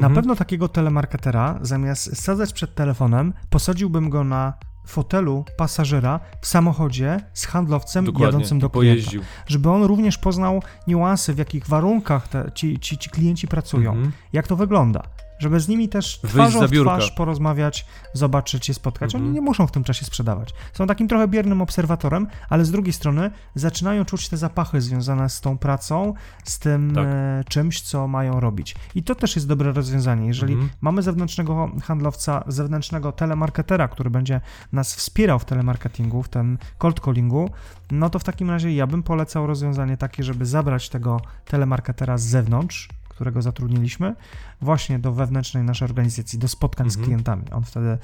Mhm. 0.06 0.14
pewno 0.14 0.36
takiego 0.36 0.68
telemarketera, 0.68 1.58
zamiast 1.62 2.16
sadzać 2.22 2.52
przed 2.52 2.74
telefonem, 2.74 3.32
posadziłbym 3.50 4.10
go 4.10 4.24
na 4.24 4.54
fotelu 4.86 5.44
pasażera 5.58 6.20
w 6.40 6.46
samochodzie 6.46 7.20
z 7.34 7.46
handlowcem 7.46 8.04
Dokładnie, 8.04 8.26
jadącym 8.26 8.58
do 8.58 8.66
i 8.66 8.70
klienta. 8.70 8.94
pojeździł. 8.94 9.22
Żeby 9.46 9.70
on 9.70 9.82
również 9.82 10.18
poznał 10.18 10.62
niuanse, 10.86 11.34
w 11.34 11.38
jakich 11.38 11.66
warunkach 11.68 12.28
te, 12.28 12.50
ci, 12.54 12.78
ci, 12.78 12.98
ci 12.98 13.10
klienci 13.10 13.48
pracują, 13.48 13.90
Mhm. 13.92 14.12
jak 14.32 14.46
to 14.48 14.56
wygląda. 14.56 15.02
Żeby 15.40 15.60
z 15.60 15.68
nimi 15.68 15.88
też 15.88 16.18
twarzą 16.18 16.66
w 16.66 16.70
twarz 16.70 17.10
porozmawiać, 17.10 17.86
zobaczyć 18.12 18.66
się, 18.66 18.74
spotkać. 18.74 19.14
Oni 19.14 19.24
Mhm. 19.24 19.34
nie 19.34 19.40
muszą 19.40 19.66
w 19.66 19.70
tym 19.72 19.84
czasie 19.84 20.04
sprzedawać. 20.04 20.54
Są 20.72 20.86
takim 20.86 21.08
trochę 21.08 21.28
biernym 21.28 21.62
obserwatorem, 21.62 22.26
ale 22.48 22.64
z 22.64 22.70
drugiej 22.70 22.92
strony 22.92 23.30
zaczynają 23.54 24.04
czuć 24.04 24.28
te 24.28 24.36
zapachy 24.36 24.80
związane 24.80 25.28
z 25.30 25.40
tą 25.40 25.58
pracą, 25.58 26.14
z 26.44 26.58
tym 26.58 26.92
Tak. 26.94 27.06
e, 27.08 27.44
czymś, 27.48 27.80
co 27.80 28.08
mają 28.08 28.40
robić. 28.40 28.76
I 28.94 29.02
to 29.02 29.14
też 29.14 29.36
jest 29.36 29.48
dobre 29.48 29.72
rozwiązanie. 29.72 30.26
Jeżeli 30.26 30.52
Mhm. 30.52 30.70
mamy 30.80 31.02
zewnętrznego 31.02 31.70
handlowca, 31.82 32.44
zewnętrznego 32.46 33.12
telemarketera, 33.12 33.88
który 33.88 34.10
będzie 34.10 34.40
nas 34.72 34.94
wspierał 34.94 35.38
w 35.38 35.44
telemarketingu, 35.44 36.22
w 36.22 36.28
tym 36.28 36.58
cold 36.78 37.00
callingu, 37.00 37.50
no 37.90 38.10
to 38.10 38.18
w 38.18 38.24
takim 38.24 38.50
razie 38.50 38.74
ja 38.74 38.86
bym 38.86 39.02
polecał 39.02 39.46
rozwiązanie 39.46 39.96
takie, 39.96 40.22
żeby 40.24 40.46
zabrać 40.46 40.88
tego 40.88 41.20
telemarketera 41.44 42.18
z 42.18 42.22
zewnątrz, 42.22 42.88
którego 43.20 43.42
zatrudniliśmy, 43.42 44.14
właśnie 44.60 44.98
do 44.98 45.12
wewnętrznej 45.12 45.64
naszej 45.64 45.86
organizacji, 45.88 46.38
do 46.38 46.48
spotkań 46.48 46.90
z 46.90 46.96
Mhm. 46.96 47.04
klientami. 47.04 47.42
On 47.52 47.64
wtedy 47.64 47.98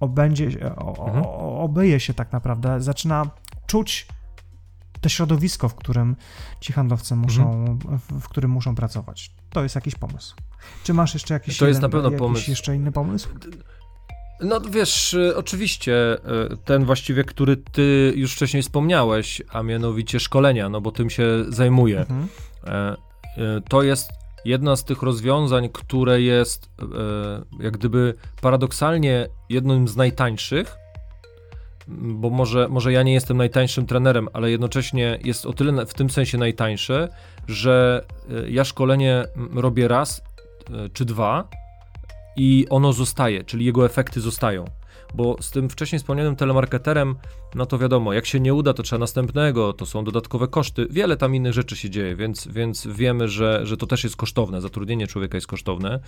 obędzie, 0.00 0.76
o, 0.76 1.06
Mhm. 1.06 1.24
obyje 1.58 2.00
się 2.00 2.14
tak 2.14 2.32
naprawdę, 2.32 2.80
zaczyna 2.80 3.30
czuć 3.66 4.06
to 5.00 5.08
środowisko, 5.08 5.68
w 5.68 5.74
którym 5.74 6.16
ci 6.60 6.72
handlowcy 6.72 7.16
muszą, 7.16 7.50
mhm. 7.52 7.98
w, 7.98 8.20
w, 8.20 8.28
którym 8.28 8.50
muszą 8.50 8.74
pracować. 8.74 9.30
To 9.50 9.62
jest 9.62 9.74
jakiś 9.74 9.94
pomysł. 9.94 10.36
Czy 10.84 10.94
masz 10.94 11.14
jeszcze 11.14 11.34
jakiś, 11.34 11.58
to 11.58 11.64
jeden, 11.64 11.70
jest 11.70 11.82
na 11.82 11.88
pewno 11.88 12.18
pomysł. 12.18 12.50
jeszcze 12.50 12.76
inny 12.76 12.92
pomysł? 12.92 13.28
No 14.40 14.60
wiesz, 14.60 15.14
y, 15.14 15.36
oczywiście 15.36 16.16
y, 16.52 16.56
ten 16.64 16.84
właściwie, 16.84 17.24
który 17.24 17.56
ty 17.56 18.12
już 18.16 18.34
wcześniej 18.34 18.62
wspomniałeś, 18.62 19.42
a 19.52 19.62
mianowicie 19.62 20.20
szkolenia, 20.20 20.68
no 20.68 20.80
bo 20.80 20.92
tym 20.92 21.10
się 21.10 21.24
zajmuję. 21.48 22.00
Mhm. 22.00 22.28
E, 22.64 22.92
y, 23.56 23.62
to 23.68 23.82
jest 23.82 24.10
jedna 24.48 24.76
z 24.76 24.84
tych 24.84 25.02
rozwiązań, 25.02 25.68
które 25.72 26.20
jest 26.20 26.70
e, 26.82 27.64
jak 27.64 27.76
gdyby 27.78 28.14
paradoksalnie 28.42 29.28
jednym 29.48 29.88
z 29.88 29.96
najtańszych, 29.96 30.76
bo 31.88 32.30
może, 32.30 32.68
może 32.68 32.92
ja 32.92 33.02
nie 33.02 33.12
jestem 33.12 33.36
najtańszym 33.36 33.86
trenerem, 33.86 34.28
ale 34.32 34.50
jednocześnie 34.50 35.18
jest 35.24 35.46
o 35.46 35.52
tyle 35.52 35.86
w 35.86 35.94
tym 35.94 36.10
sensie 36.10 36.38
najtańsze, 36.38 37.08
że 37.48 38.04
e, 38.30 38.50
ja 38.50 38.64
szkolenie 38.64 39.24
robię 39.54 39.88
raz 39.88 40.22
czy 40.92 41.04
dwa 41.04 41.48
i 42.36 42.66
ono 42.70 42.92
zostaje, 42.92 43.44
czyli 43.44 43.64
jego 43.64 43.86
efekty 43.86 44.20
zostają. 44.20 44.64
Bo 45.14 45.36
z 45.40 45.50
tym 45.50 45.70
wcześniej 45.70 45.98
wspomnianym 45.98 46.36
telemarketerem, 46.36 47.16
no 47.54 47.66
to 47.66 47.78
wiadomo, 47.78 48.12
jak 48.12 48.26
się 48.26 48.40
nie 48.40 48.54
uda, 48.54 48.74
to 48.74 48.82
trzeba 48.82 49.00
następnego, 49.00 49.72
to 49.72 49.86
są 49.86 50.04
dodatkowe 50.04 50.48
koszty, 50.48 50.86
wiele 50.90 51.16
tam 51.16 51.34
innych 51.34 51.52
rzeczy 51.52 51.76
się 51.76 51.90
dzieje, 51.90 52.16
więc, 52.16 52.48
więc 52.48 52.86
wiemy, 52.86 53.28
że, 53.28 53.66
że 53.66 53.76
to 53.76 53.86
też 53.86 54.04
jest 54.04 54.16
kosztowne, 54.16 54.60
zatrudnienie 54.60 55.06
człowieka 55.06 55.36
jest 55.36 55.46
kosztowne. 55.46 56.00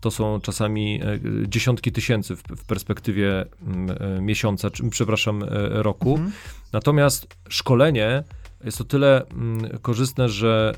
To 0.00 0.10
są 0.10 0.40
czasami 0.40 1.00
e, 1.02 1.18
dziesiątki 1.48 1.92
tysięcy 1.92 2.36
w, 2.36 2.42
w 2.42 2.66
perspektywie 2.66 3.46
mm, 3.66 3.96
e, 4.00 4.20
miesiąca, 4.20 4.70
czy, 4.70 4.90
przepraszam, 4.90 5.42
e, 5.42 5.46
roku. 5.82 6.10
Mhm. 6.10 6.32
Natomiast 6.72 7.36
szkolenie 7.48 8.24
jest 8.64 8.80
o 8.80 8.84
tyle 8.84 9.26
mm, 9.26 9.78
korzystne, 9.82 10.28
że 10.28 10.74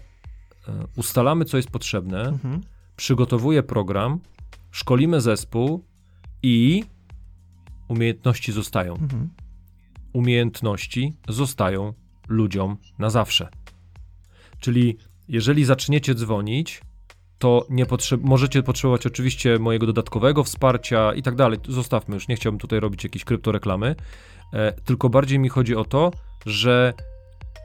ustalamy, 0.96 1.44
co 1.44 1.56
jest 1.56 1.70
potrzebne, 1.70 2.20
mhm. 2.20 2.60
przygotowuje 2.96 3.62
program, 3.62 4.20
szkolimy 4.70 5.20
zespół 5.20 5.84
i 6.42 6.84
umiejętności 7.90 8.52
zostają. 8.52 8.92
Mhm. 8.94 9.30
Umiejętności 10.12 11.12
zostają 11.28 11.92
ludziom 12.28 12.76
na 12.98 13.10
zawsze. 13.10 13.48
Czyli 14.60 14.96
jeżeli 15.28 15.64
zaczniecie 15.64 16.14
dzwonić, 16.14 16.80
to 17.38 17.66
nie 17.70 17.86
możecie 18.20 18.62
potrzebować 18.62 19.06
oczywiście 19.06 19.58
mojego 19.58 19.86
dodatkowego 19.86 20.44
wsparcia 20.44 21.14
i 21.14 21.22
tak 21.22 21.36
dalej. 21.36 21.58
Zostawmy 21.68 22.14
już, 22.14 22.28
nie 22.28 22.36
chciałbym 22.36 22.58
tutaj 22.58 22.80
robić 22.80 23.04
jakiejś 23.04 23.24
kryptoreklamy, 23.24 23.96
e, 24.52 24.72
tylko 24.72 25.08
bardziej 25.08 25.38
mi 25.38 25.48
chodzi 25.48 25.76
o 25.76 25.84
to, 25.84 26.10
że 26.46 26.94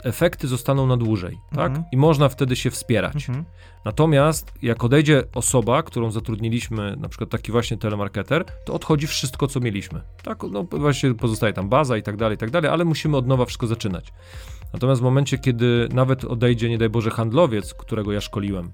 efekty 0.04 0.48
zostaną 0.48 0.88
na 0.88 0.98
dłużej, 0.98 1.38
tak? 1.56 1.68
Mhm. 1.68 1.86
I 1.92 1.98
można 1.98 2.30
wtedy 2.30 2.56
się 2.56 2.72
wspierać. 2.72 3.30
Mhm. 3.30 3.46
Natomiast 3.86 4.54
jak 4.62 4.84
odejdzie 4.84 5.24
osoba, 5.36 5.84
którą 5.84 6.12
zatrudniliśmy, 6.12 6.96
na 6.98 7.10
przykład 7.10 7.30
taki 7.30 7.52
właśnie 7.52 7.78
telemarketer, 7.78 8.46
to 8.66 8.74
odchodzi 8.74 9.08
wszystko, 9.08 9.48
co 9.48 9.60
mieliśmy. 9.60 10.02
Tak, 10.24 10.44
no 10.52 10.64
właśnie 10.64 11.14
pozostaje 11.14 11.54
tam 11.54 11.70
baza 11.70 11.98
i 11.98 12.04
tak 12.04 12.18
dalej, 12.18 12.36
i 12.36 12.38
tak 12.38 12.52
dalej, 12.52 12.72
ale 12.72 12.86
musimy 12.86 13.18
od 13.18 13.28
nowa 13.28 13.46
wszystko 13.46 13.68
zaczynać. 13.68 14.14
Natomiast 14.74 15.02
w 15.02 15.04
momencie, 15.04 15.38
kiedy 15.38 15.90
nawet 15.94 16.26
odejdzie, 16.26 16.70
nie 16.70 16.78
daj 16.78 16.90
Boże, 16.90 17.10
handlowiec, 17.10 17.74
którego 17.74 18.12
ja 18.12 18.22
szkoliłem, 18.22 18.72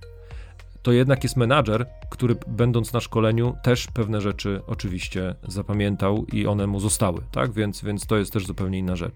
to 0.82 0.91
jednak 0.91 1.24
jest 1.24 1.38
menadżer, 1.38 1.88
który 2.10 2.36
będąc 2.48 2.94
na 2.94 3.00
szkoleniu 3.00 3.56
też 3.63 3.88
pewne 3.88 4.22
rzeczy 4.22 4.62
oczywiście 4.67 5.36
zapamiętał 5.48 6.26
i 6.26 6.48
one 6.48 6.67
mu 6.67 6.80
zostały, 6.80 7.22
tak? 7.32 7.52
Więc, 7.52 7.82
więc 7.82 8.06
to 8.06 8.17
jest 8.17 8.34
też 8.34 8.46
zupełnie 8.46 8.80
inna 8.80 8.96
rzecz. 8.96 9.15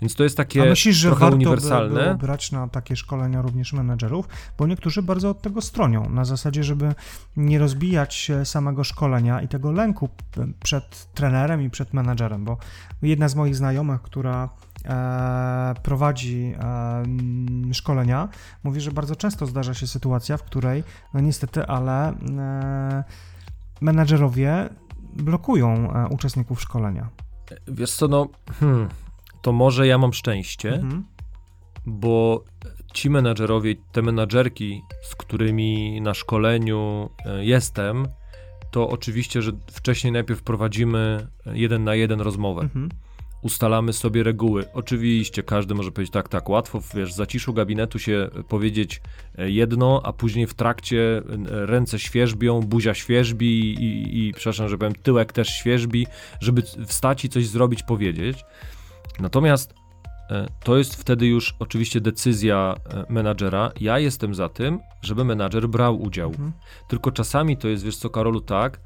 Więc 0.00 0.14
to 0.14 0.24
jest 0.24 0.36
takie 0.36 0.62
A 0.62 0.64
myślisz, 0.64 0.96
że 0.96 1.10
warto 1.10 1.36
uniwersalne. 1.36 2.10
By 2.10 2.18
brać 2.18 2.52
na 2.52 2.68
takie 2.68 2.96
szkolenia 2.96 3.42
również 3.42 3.72
menedżerów, 3.72 4.28
bo 4.58 4.66
niektórzy 4.66 5.02
bardzo 5.02 5.30
od 5.30 5.42
tego 5.42 5.60
stronią, 5.60 6.10
na 6.10 6.24
zasadzie, 6.24 6.64
żeby 6.64 6.94
nie 7.36 7.58
rozbijać 7.58 8.30
samego 8.44 8.84
szkolenia 8.84 9.42
i 9.42 9.48
tego 9.48 9.72
lęku 9.72 10.08
przed 10.62 11.12
trenerem 11.14 11.62
i 11.62 11.70
przed 11.70 11.92
menedżerem, 11.92 12.44
bo 12.44 12.56
jedna 13.02 13.28
z 13.28 13.34
moich 13.34 13.56
znajomych, 13.56 14.02
która 14.02 14.48
prowadzi 15.82 16.54
e, 16.58 17.74
szkolenia, 17.74 18.28
mówi, 18.64 18.80
że 18.80 18.92
bardzo 18.92 19.16
często 19.16 19.46
zdarza 19.46 19.74
się 19.74 19.86
sytuacja, 19.86 20.36
w 20.36 20.42
której, 20.42 20.84
no 21.14 21.20
niestety, 21.20 21.66
ale 21.66 22.08
e, 22.08 23.04
menedżerowie 23.80 24.68
blokują 25.16 25.92
e, 25.92 26.08
uczestników 26.08 26.60
szkolenia. 26.60 27.08
Wiesz 27.68 27.92
co, 27.92 28.08
no, 28.08 28.28
hmm, 28.60 28.88
to 29.42 29.52
może 29.52 29.86
ja 29.86 29.98
mam 29.98 30.12
szczęście, 30.12 30.74
mhm. 30.74 31.04
bo 31.86 32.44
ci 32.94 33.10
menedżerowie, 33.10 33.74
te 33.92 34.02
menedżerki, 34.02 34.82
z 35.02 35.14
którymi 35.14 36.00
na 36.00 36.14
szkoleniu 36.14 37.10
e, 37.26 37.44
jestem, 37.44 38.08
to 38.70 38.88
oczywiście, 38.88 39.42
że 39.42 39.52
wcześniej 39.66 40.12
najpierw 40.12 40.42
prowadzimy 40.42 41.26
jeden 41.46 41.84
na 41.84 41.94
jeden 41.94 42.20
rozmowę. 42.20 42.62
Mhm 42.62 42.88
ustalamy 43.42 43.92
sobie 43.92 44.22
reguły. 44.22 44.64
Oczywiście 44.72 45.42
każdy 45.42 45.74
może 45.74 45.92
powiedzieć 45.92 46.12
tak, 46.12 46.28
tak, 46.28 46.48
łatwo, 46.48 46.80
wiesz, 46.94 47.12
w 47.12 47.16
zaciszu 47.16 47.54
gabinetu 47.54 47.98
się 47.98 48.28
powiedzieć 48.48 49.02
e, 49.38 49.50
jedno, 49.50 50.00
a 50.04 50.12
później 50.12 50.46
w 50.46 50.54
trakcie 50.54 51.18
e, 51.18 51.22
ręce 51.66 51.98
świeżbią, 51.98 52.60
buzia 52.60 52.94
świeżbi 52.94 53.74
i, 53.74 54.18
i 54.28 54.32
przepraszam, 54.32 54.68
że 54.68 54.78
powiem, 54.78 54.94
tyłek 54.94 55.32
też 55.32 55.48
świeżbi, 55.48 56.06
żeby 56.40 56.62
wstać 56.86 57.24
i 57.24 57.28
coś 57.28 57.46
zrobić, 57.46 57.82
powiedzieć. 57.82 58.44
Natomiast 59.20 59.74
e, 60.30 60.46
to 60.64 60.76
jest 60.76 60.94
wtedy 60.94 61.26
już 61.26 61.54
oczywiście 61.58 62.00
decyzja 62.00 62.74
menadżera. 63.08 63.72
Ja 63.80 63.98
jestem 63.98 64.34
za 64.34 64.48
tym, 64.48 64.78
żeby 65.02 65.24
menadżer 65.24 65.68
brał 65.68 66.02
udział. 66.02 66.30
Mhm. 66.30 66.52
Tylko 66.88 67.10
czasami 67.10 67.56
to 67.56 67.68
jest, 67.68 67.84
wiesz 67.84 67.96
co, 67.96 68.10
Karolu, 68.10 68.40
tak, 68.40 68.80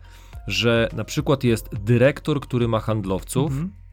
że 0.47 0.89
na 0.93 1.05
przykład 1.05 1.45
jest 1.45 1.69
dyrektor, 1.75 2.41
który 2.41 2.69
ma 2.69 2.81
handlowców, 2.81 3.53
mhm 3.53 3.86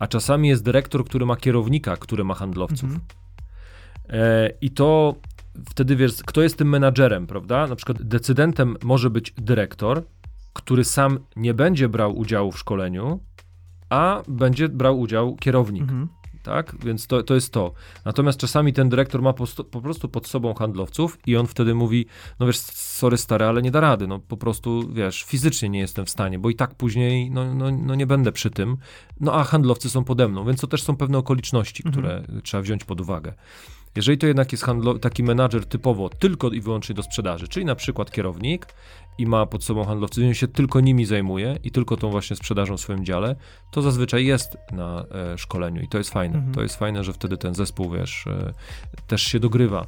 a 0.00 0.06
czasami 0.06 0.48
jest 0.48 0.64
dyrektor, 0.64 1.04
który 1.04 1.26
ma 1.26 1.36
kierownika, 1.36 1.96
który 1.96 2.24
ma 2.24 2.34
handlowców. 2.34 2.90
Mhm. 2.90 3.00
E, 4.08 4.50
I 4.60 4.70
to 4.70 5.14
wtedy 5.70 5.96
wiesz, 5.96 6.22
kto 6.22 6.42
jest 6.42 6.58
tym 6.58 6.68
menadżerem, 6.68 7.26
prawda? 7.26 7.66
Na 7.66 7.76
przykład 7.76 8.02
decydentem 8.02 8.76
może 8.82 9.10
być 9.10 9.34
dyrektor, 9.36 10.02
który 10.52 10.84
sam 10.84 11.18
nie 11.36 11.54
będzie 11.54 11.88
brał 11.88 12.18
udziału 12.18 12.52
w 12.52 12.58
szkoleniu, 12.58 13.20
a 13.90 14.22
będzie 14.28 14.68
brał 14.68 15.00
udział 15.00 15.36
kierownik. 15.36 15.82
Mhm 15.82 16.08
tak? 16.42 16.76
Więc 16.84 17.06
to, 17.06 17.22
to 17.22 17.34
jest 17.34 17.52
to. 17.52 17.72
Natomiast 18.04 18.38
czasami 18.38 18.72
ten 18.72 18.88
dyrektor 18.88 19.22
ma 19.22 19.32
po, 19.32 19.44
po, 19.70 19.80
prostu 19.80 20.08
pod 20.08 20.26
sobą 20.26 20.54
handlowców 20.54 21.18
i 21.26 21.36
on 21.36 21.46
wtedy 21.46 21.74
mówi, 21.74 22.06
no 22.40 22.46
wiesz, 22.46 22.58
sorry 22.60 23.16
stary, 23.16 23.44
ale 23.44 23.62
nie 23.62 23.70
da 23.70 23.80
rady, 23.80 24.06
no 24.06 24.18
po 24.18 24.36
prostu, 24.36 24.92
wiesz, 24.92 25.22
fizycznie 25.22 25.68
nie 25.68 25.80
jestem 25.80 26.06
w 26.06 26.10
stanie, 26.10 26.38
bo 26.38 26.50
i 26.50 26.54
tak 26.54 26.74
później, 26.74 27.30
no, 27.30 27.54
no, 27.54 27.70
no 27.70 27.94
nie 27.94 28.06
będę 28.06 28.32
przy 28.32 28.50
tym, 28.50 28.76
no 29.20 29.34
a 29.34 29.44
handlowcy 29.44 29.90
są 29.90 30.04
pode 30.04 30.28
mną, 30.28 30.44
więc 30.44 30.60
to 30.60 30.66
też 30.66 30.82
są 30.82 30.96
pewne 30.96 31.18
okoliczności, 31.18 31.82
mhm. 31.86 31.92
które 31.92 32.40
trzeba 32.42 32.62
wziąć 32.62 32.84
pod 32.84 33.00
uwagę. 33.00 33.34
Jeżeli 33.96 34.18
to 34.18 34.26
jednak 34.26 34.52
jest 34.52 34.64
handlo- 34.64 34.98
taki 34.98 35.22
menadżer 35.22 35.66
typowo 35.66 36.08
tylko 36.08 36.48
i 36.48 36.60
wyłącznie 36.60 36.94
do 36.94 37.02
sprzedaży, 37.02 37.48
czyli 37.48 37.66
na 37.66 37.74
przykład 37.74 38.10
kierownik 38.10 38.66
i 39.20 39.26
ma 39.26 39.46
pod 39.46 39.64
sobą 39.64 39.84
handlowców, 39.84 40.24
i 40.24 40.34
się 40.34 40.48
tylko 40.48 40.80
nimi 40.80 41.04
zajmuje 41.04 41.58
i 41.64 41.70
tylko 41.70 41.96
tą 41.96 42.10
właśnie 42.10 42.36
sprzedażą 42.36 42.76
w 42.76 42.80
swoim 42.80 43.04
dziale, 43.04 43.36
to 43.70 43.82
zazwyczaj 43.82 44.26
jest 44.26 44.56
na 44.72 45.04
e, 45.32 45.38
szkoleniu 45.38 45.82
i 45.82 45.88
to 45.88 45.98
jest 45.98 46.10
fajne. 46.10 46.36
Mhm. 46.36 46.54
To 46.54 46.62
jest 46.62 46.76
fajne, 46.76 47.04
że 47.04 47.12
wtedy 47.12 47.36
ten 47.36 47.54
zespół, 47.54 47.90
wiesz, 47.90 48.26
e, 48.26 48.52
też 49.06 49.22
się 49.22 49.40
dogrywa 49.40 49.86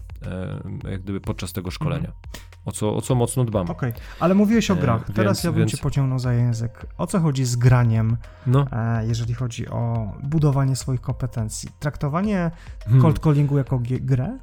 e, 0.84 0.90
jak 0.90 1.02
gdyby 1.02 1.20
podczas 1.20 1.52
tego 1.52 1.70
szkolenia. 1.70 2.08
Mhm. 2.08 2.52
O 2.64 2.72
co, 2.72 2.96
o 2.96 3.00
co 3.00 3.14
mocno 3.14 3.44
dbam. 3.44 3.70
Okej, 3.70 3.90
okay. 3.90 4.02
ale 4.20 4.34
mówiłeś 4.34 4.70
o 4.70 4.74
e, 4.74 4.76
grach. 4.76 5.04
Teraz 5.14 5.36
więc, 5.36 5.44
ja 5.44 5.52
bym 5.52 5.58
więc... 5.58 5.70
cię 5.70 5.78
pociągnął 5.78 6.18
za 6.18 6.32
język. 6.32 6.86
O 6.98 7.06
co 7.06 7.20
chodzi 7.20 7.44
z 7.44 7.56
graniem, 7.56 8.16
no. 8.46 8.66
E, 8.72 9.06
jeżeli 9.06 9.34
chodzi 9.34 9.68
o 9.68 10.12
budowanie 10.22 10.76
swoich 10.76 11.00
kompetencji? 11.00 11.68
Traktowanie 11.78 12.50
hmm. 12.84 13.02
cold 13.02 13.18
callingu 13.18 13.58
jako 13.58 13.80
grę? 13.82 14.38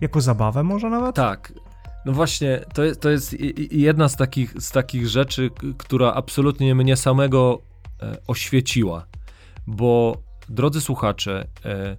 Jako 0.00 0.20
zabawę 0.20 0.62
może 0.62 0.90
nawet? 0.90 1.16
Tak. 1.16 1.52
No 2.06 2.12
właśnie, 2.12 2.64
to 2.74 2.84
jest, 2.84 3.00
to 3.00 3.10
jest 3.10 3.36
jedna 3.72 4.08
z 4.08 4.16
takich, 4.16 4.62
z 4.62 4.70
takich 4.70 5.08
rzeczy, 5.08 5.50
która 5.78 6.12
absolutnie 6.12 6.74
mnie 6.74 6.96
samego 6.96 7.62
e, 8.02 8.16
oświeciła. 8.26 9.06
Bo 9.66 10.22
drodzy 10.48 10.80
słuchacze, 10.80 11.46
e, 11.64 11.96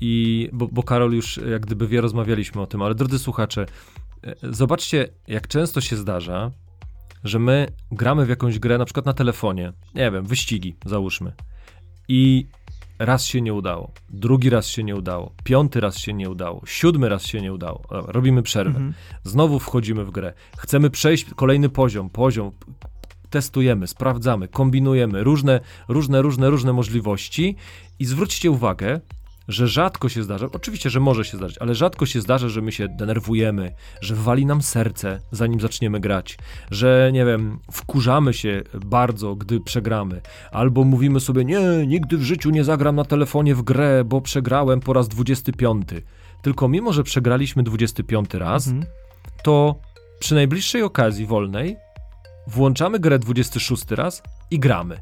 i 0.00 0.48
bo, 0.52 0.68
bo 0.68 0.82
Karol 0.82 1.12
już 1.12 1.36
jak 1.36 1.66
gdyby 1.66 1.88
wie, 1.88 2.00
rozmawialiśmy 2.00 2.60
o 2.60 2.66
tym, 2.66 2.82
ale 2.82 2.94
drodzy 2.94 3.18
słuchacze, 3.18 3.66
e, 4.24 4.34
zobaczcie, 4.42 5.08
jak 5.28 5.48
często 5.48 5.80
się 5.80 5.96
zdarza, 5.96 6.50
że 7.24 7.38
my 7.38 7.66
gramy 7.92 8.26
w 8.26 8.28
jakąś 8.28 8.58
grę, 8.58 8.78
na 8.78 8.84
przykład 8.84 9.06
na 9.06 9.12
telefonie, 9.12 9.72
nie 9.94 10.10
wiem, 10.10 10.26
wyścigi, 10.26 10.76
załóżmy. 10.86 11.32
I 12.08 12.46
raz 13.00 13.24
się 13.24 13.40
nie 13.40 13.54
udało, 13.54 13.92
drugi 14.10 14.50
raz 14.50 14.66
się 14.66 14.84
nie 14.84 14.96
udało, 14.96 15.32
piąty 15.44 15.80
raz 15.80 15.98
się 15.98 16.12
nie 16.12 16.30
udało, 16.30 16.62
siódmy 16.66 17.08
raz 17.08 17.26
się 17.26 17.40
nie 17.40 17.52
udało. 17.52 17.82
Robimy 17.90 18.42
przerwę. 18.42 18.76
Mhm. 18.76 18.94
Znowu 19.24 19.58
wchodzimy 19.58 20.04
w 20.04 20.10
grę. 20.10 20.32
Chcemy 20.56 20.90
przejść 20.90 21.26
kolejny 21.36 21.68
poziom, 21.68 22.10
poziom. 22.10 22.50
Testujemy, 23.30 23.86
sprawdzamy, 23.86 24.48
kombinujemy 24.48 25.24
różne, 25.24 25.60
różne, 25.88 26.22
różne, 26.22 26.50
różne 26.50 26.72
możliwości 26.72 27.56
i 27.98 28.04
zwróćcie 28.04 28.50
uwagę, 28.50 29.00
że 29.48 29.68
rzadko 29.68 30.08
się 30.08 30.22
zdarza, 30.22 30.46
oczywiście, 30.52 30.90
że 30.90 31.00
może 31.00 31.24
się 31.24 31.36
zdarzyć, 31.36 31.58
ale 31.58 31.74
rzadko 31.74 32.06
się 32.06 32.20
zdarza, 32.20 32.48
że 32.48 32.62
my 32.62 32.72
się 32.72 32.88
denerwujemy, 32.88 33.74
że 34.00 34.14
wali 34.14 34.46
nam 34.46 34.62
serce, 34.62 35.20
zanim 35.32 35.60
zaczniemy 35.60 36.00
grać, 36.00 36.38
że 36.70 37.10
nie 37.12 37.24
wiem, 37.24 37.58
wkurzamy 37.72 38.34
się 38.34 38.62
bardzo, 38.84 39.34
gdy 39.36 39.60
przegramy, 39.60 40.20
albo 40.52 40.84
mówimy 40.84 41.20
sobie, 41.20 41.44
nie, 41.44 41.60
nigdy 41.86 42.18
w 42.18 42.22
życiu 42.22 42.50
nie 42.50 42.64
zagram 42.64 42.96
na 42.96 43.04
telefonie 43.04 43.54
w 43.54 43.62
grę, 43.62 44.04
bo 44.04 44.20
przegrałem 44.20 44.80
po 44.80 44.92
raz 44.92 45.08
25. 45.08 45.88
Tylko 46.42 46.68
mimo, 46.68 46.92
że 46.92 47.02
przegraliśmy 47.02 47.62
25 47.62 48.34
raz, 48.34 48.66
mhm. 48.66 48.92
to 49.42 49.74
przy 50.20 50.34
najbliższej 50.34 50.82
okazji 50.82 51.26
wolnej 51.26 51.76
włączamy 52.46 52.98
grę 52.98 53.18
26 53.18 53.90
raz 53.90 54.22
i 54.50 54.58
gramy. 54.58 55.00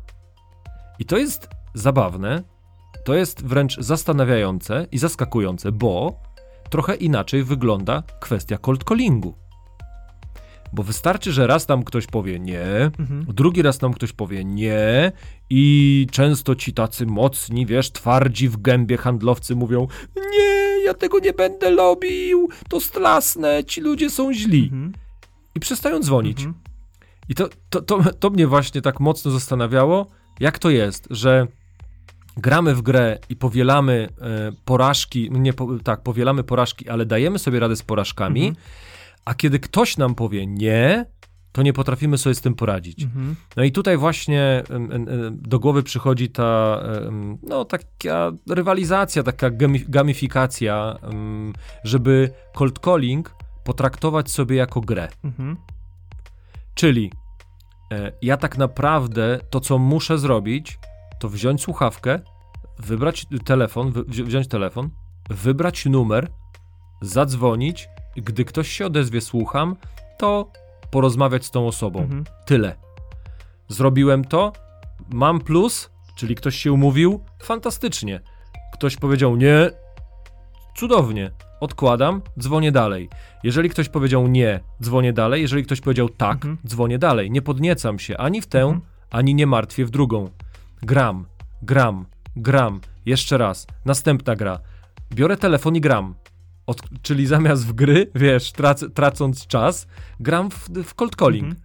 I 0.98 1.04
to 1.04 1.18
jest 1.18 1.48
zabawne, 1.74 2.42
to 3.04 3.14
jest 3.14 3.46
wręcz 3.46 3.80
zastanawiające 3.80 4.86
i 4.92 4.98
zaskakujące, 4.98 5.72
bo 5.72 6.20
trochę 6.70 6.94
inaczej 6.94 7.44
wygląda 7.44 8.02
kwestia 8.20 8.58
cold 8.58 8.84
callingu. 8.84 9.34
Bo 10.72 10.82
wystarczy, 10.82 11.32
że 11.32 11.46
raz 11.46 11.66
tam 11.66 11.84
ktoś 11.84 12.06
powie 12.06 12.38
nie, 12.38 12.64
mhm. 12.98 13.26
drugi 13.28 13.62
raz 13.62 13.78
tam 13.78 13.92
ktoś 13.94 14.12
powie 14.12 14.44
nie 14.44 15.12
i 15.50 16.06
często 16.10 16.54
ci 16.54 16.72
tacy 16.72 17.06
mocni, 17.06 17.66
wiesz, 17.66 17.92
twardzi 17.92 18.48
w 18.48 18.56
gębie 18.56 18.96
handlowcy 18.96 19.54
mówią 19.54 19.86
nie, 20.16 20.84
ja 20.84 20.94
tego 20.94 21.18
nie 21.18 21.32
będę 21.32 21.70
lubił, 21.70 22.48
to 22.68 22.80
strasne, 22.80 23.64
ci 23.64 23.80
ludzie 23.80 24.10
są 24.10 24.32
źli. 24.32 24.62
Mhm. 24.62 24.92
I 25.54 25.60
przestają 25.60 26.00
dzwonić. 26.00 26.38
Mhm. 26.38 26.54
I 27.28 27.34
to, 27.34 27.48
to, 27.70 27.82
to, 27.82 28.12
to 28.12 28.30
mnie 28.30 28.46
właśnie 28.46 28.82
tak 28.82 29.00
mocno 29.00 29.30
zastanawiało, 29.30 30.06
jak 30.40 30.58
to 30.58 30.70
jest, 30.70 31.06
że 31.10 31.46
gramy 32.38 32.74
w 32.74 32.82
grę 32.82 33.18
i 33.28 33.36
powielamy 33.36 34.08
e, 34.20 34.52
porażki, 34.64 35.30
nie, 35.30 35.52
po, 35.52 35.68
tak, 35.84 36.02
powielamy 36.02 36.44
porażki, 36.44 36.88
ale 36.88 37.06
dajemy 37.06 37.38
sobie 37.38 37.60
radę 37.60 37.76
z 37.76 37.82
porażkami, 37.82 38.48
mhm. 38.48 38.66
a 39.24 39.34
kiedy 39.34 39.58
ktoś 39.58 39.96
nam 39.96 40.14
powie 40.14 40.46
nie, 40.46 41.06
to 41.52 41.62
nie 41.62 41.72
potrafimy 41.72 42.18
sobie 42.18 42.34
z 42.34 42.40
tym 42.40 42.54
poradzić. 42.54 43.02
Mhm. 43.02 43.36
No 43.56 43.64
i 43.64 43.72
tutaj 43.72 43.96
właśnie 43.96 44.62
do 45.30 45.58
głowy 45.58 45.82
przychodzi 45.82 46.30
ta, 46.30 46.82
no 47.42 47.64
taka 47.64 48.32
rywalizacja, 48.50 49.22
taka 49.22 49.50
gamifikacja, 49.88 50.98
żeby 51.84 52.30
cold 52.54 52.78
calling 52.78 53.34
potraktować 53.64 54.30
sobie 54.30 54.56
jako 54.56 54.80
grę. 54.80 55.08
Mhm. 55.24 55.56
Czyli 56.74 57.12
e, 57.92 58.12
ja 58.22 58.36
tak 58.36 58.58
naprawdę 58.58 59.40
to, 59.50 59.60
co 59.60 59.78
muszę 59.78 60.18
zrobić, 60.18 60.78
to 61.18 61.28
wziąć 61.28 61.62
słuchawkę, 61.62 62.20
wybrać 62.78 63.26
telefon, 63.44 63.92
wzi 64.08 64.24
wziąć 64.24 64.48
telefon, 64.48 64.90
wybrać 65.30 65.86
numer, 65.86 66.28
zadzwonić, 67.00 67.88
gdy 68.16 68.44
ktoś 68.44 68.68
się 68.68 68.86
odezwie, 68.86 69.20
słucham, 69.20 69.76
to 70.18 70.50
porozmawiać 70.90 71.44
z 71.44 71.50
tą 71.50 71.66
osobą. 71.66 72.00
Mhm. 72.00 72.24
Tyle. 72.46 72.74
Zrobiłem 73.68 74.24
to, 74.24 74.52
mam 75.12 75.40
plus, 75.40 75.90
czyli 76.16 76.34
ktoś 76.34 76.56
się 76.56 76.72
umówił, 76.72 77.24
fantastycznie. 77.42 78.20
Ktoś 78.72 78.96
powiedział 78.96 79.36
nie, 79.36 79.70
cudownie. 80.76 81.30
Odkładam, 81.60 82.22
dzwonię 82.40 82.72
dalej. 82.72 83.08
Jeżeli 83.42 83.70
ktoś 83.70 83.88
powiedział 83.88 84.28
nie, 84.28 84.60
dzwonię 84.82 85.12
dalej. 85.12 85.42
Jeżeli 85.42 85.64
ktoś 85.64 85.80
powiedział 85.80 86.08
tak, 86.08 86.34
mhm. 86.34 86.58
dzwonię 86.66 86.98
dalej. 86.98 87.30
Nie 87.30 87.42
podniecam 87.42 87.98
się 87.98 88.16
ani 88.16 88.40
w 88.40 88.46
tę, 88.46 88.60
mhm. 88.60 88.80
ani 89.10 89.34
nie 89.34 89.46
martwię 89.46 89.84
w 89.84 89.90
drugą. 89.90 90.30
Gram, 90.82 91.26
gram, 91.62 92.06
gram, 92.36 92.80
jeszcze 93.06 93.38
raz, 93.38 93.66
następna 93.84 94.36
gra. 94.36 94.60
Biorę 95.14 95.36
telefon 95.36 95.76
i 95.76 95.80
gram. 95.80 96.14
Od, 96.66 96.82
czyli 97.02 97.26
zamiast 97.26 97.66
w 97.66 97.72
gry, 97.72 98.10
wiesz, 98.14 98.52
trac, 98.52 98.84
tracąc 98.94 99.46
czas, 99.46 99.86
gram 100.20 100.50
w, 100.50 100.68
w 100.84 100.94
cold 100.94 101.16
calling. 101.16 101.44
Mhm. 101.44 101.62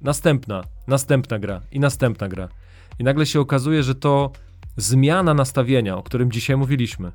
Następna, 0.00 0.64
następna 0.86 1.38
gra 1.38 1.60
i 1.72 1.80
następna 1.80 2.28
gra. 2.28 2.48
I 2.98 3.04
nagle 3.04 3.26
się 3.26 3.40
okazuje, 3.40 3.82
że 3.82 3.94
to 3.94 4.32
zmiana 4.76 5.34
nastawienia, 5.34 5.96
o 5.96 6.02
którym 6.02 6.32
dzisiaj 6.32 6.56
mówiliśmy, 6.56 7.12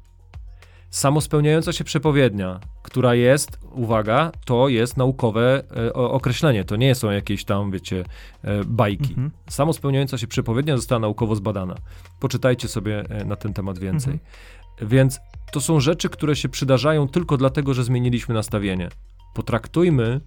samospełniająca 0.94 1.74
się 1.74 1.84
przepowiednia, 1.84 2.60
która 2.84 3.16
jest, 3.16 3.60
uwaga, 3.72 4.32
to 4.46 4.68
jest 4.68 4.98
naukowe 4.98 5.64
e, 5.78 5.94
określenie, 5.94 6.64
to 6.64 6.76
nie 6.76 6.96
są 6.96 7.12
jakieś 7.12 7.46
tam, 7.46 7.72
wiecie, 7.72 8.04
e, 8.44 8.64
bajki. 8.64 9.10
Mhm. 9.10 9.32
Samospełniająca 9.50 10.18
się 10.18 10.28
przepowiednia 10.28 10.78
została 10.78 11.00
naukowo 11.00 11.36
zbadana. 11.36 11.76
Poczytajcie 12.20 12.68
sobie 12.68 13.04
e, 13.10 13.26
na 13.26 13.36
ten 13.36 13.54
temat 13.54 13.80
więcej. 13.80 14.14
Mhm. 14.14 14.90
Więc 14.90 15.20
to 15.52 15.62
są 15.62 15.80
rzeczy, 15.80 16.10
które 16.10 16.36
się 16.36 16.50
przydarzają 16.50 17.08
tylko 17.08 17.38
dlatego, 17.38 17.74
że 17.74 17.84
zmieniliśmy 17.84 18.36
nastawienie. 18.36 18.90
Potraktujmy 19.34 20.22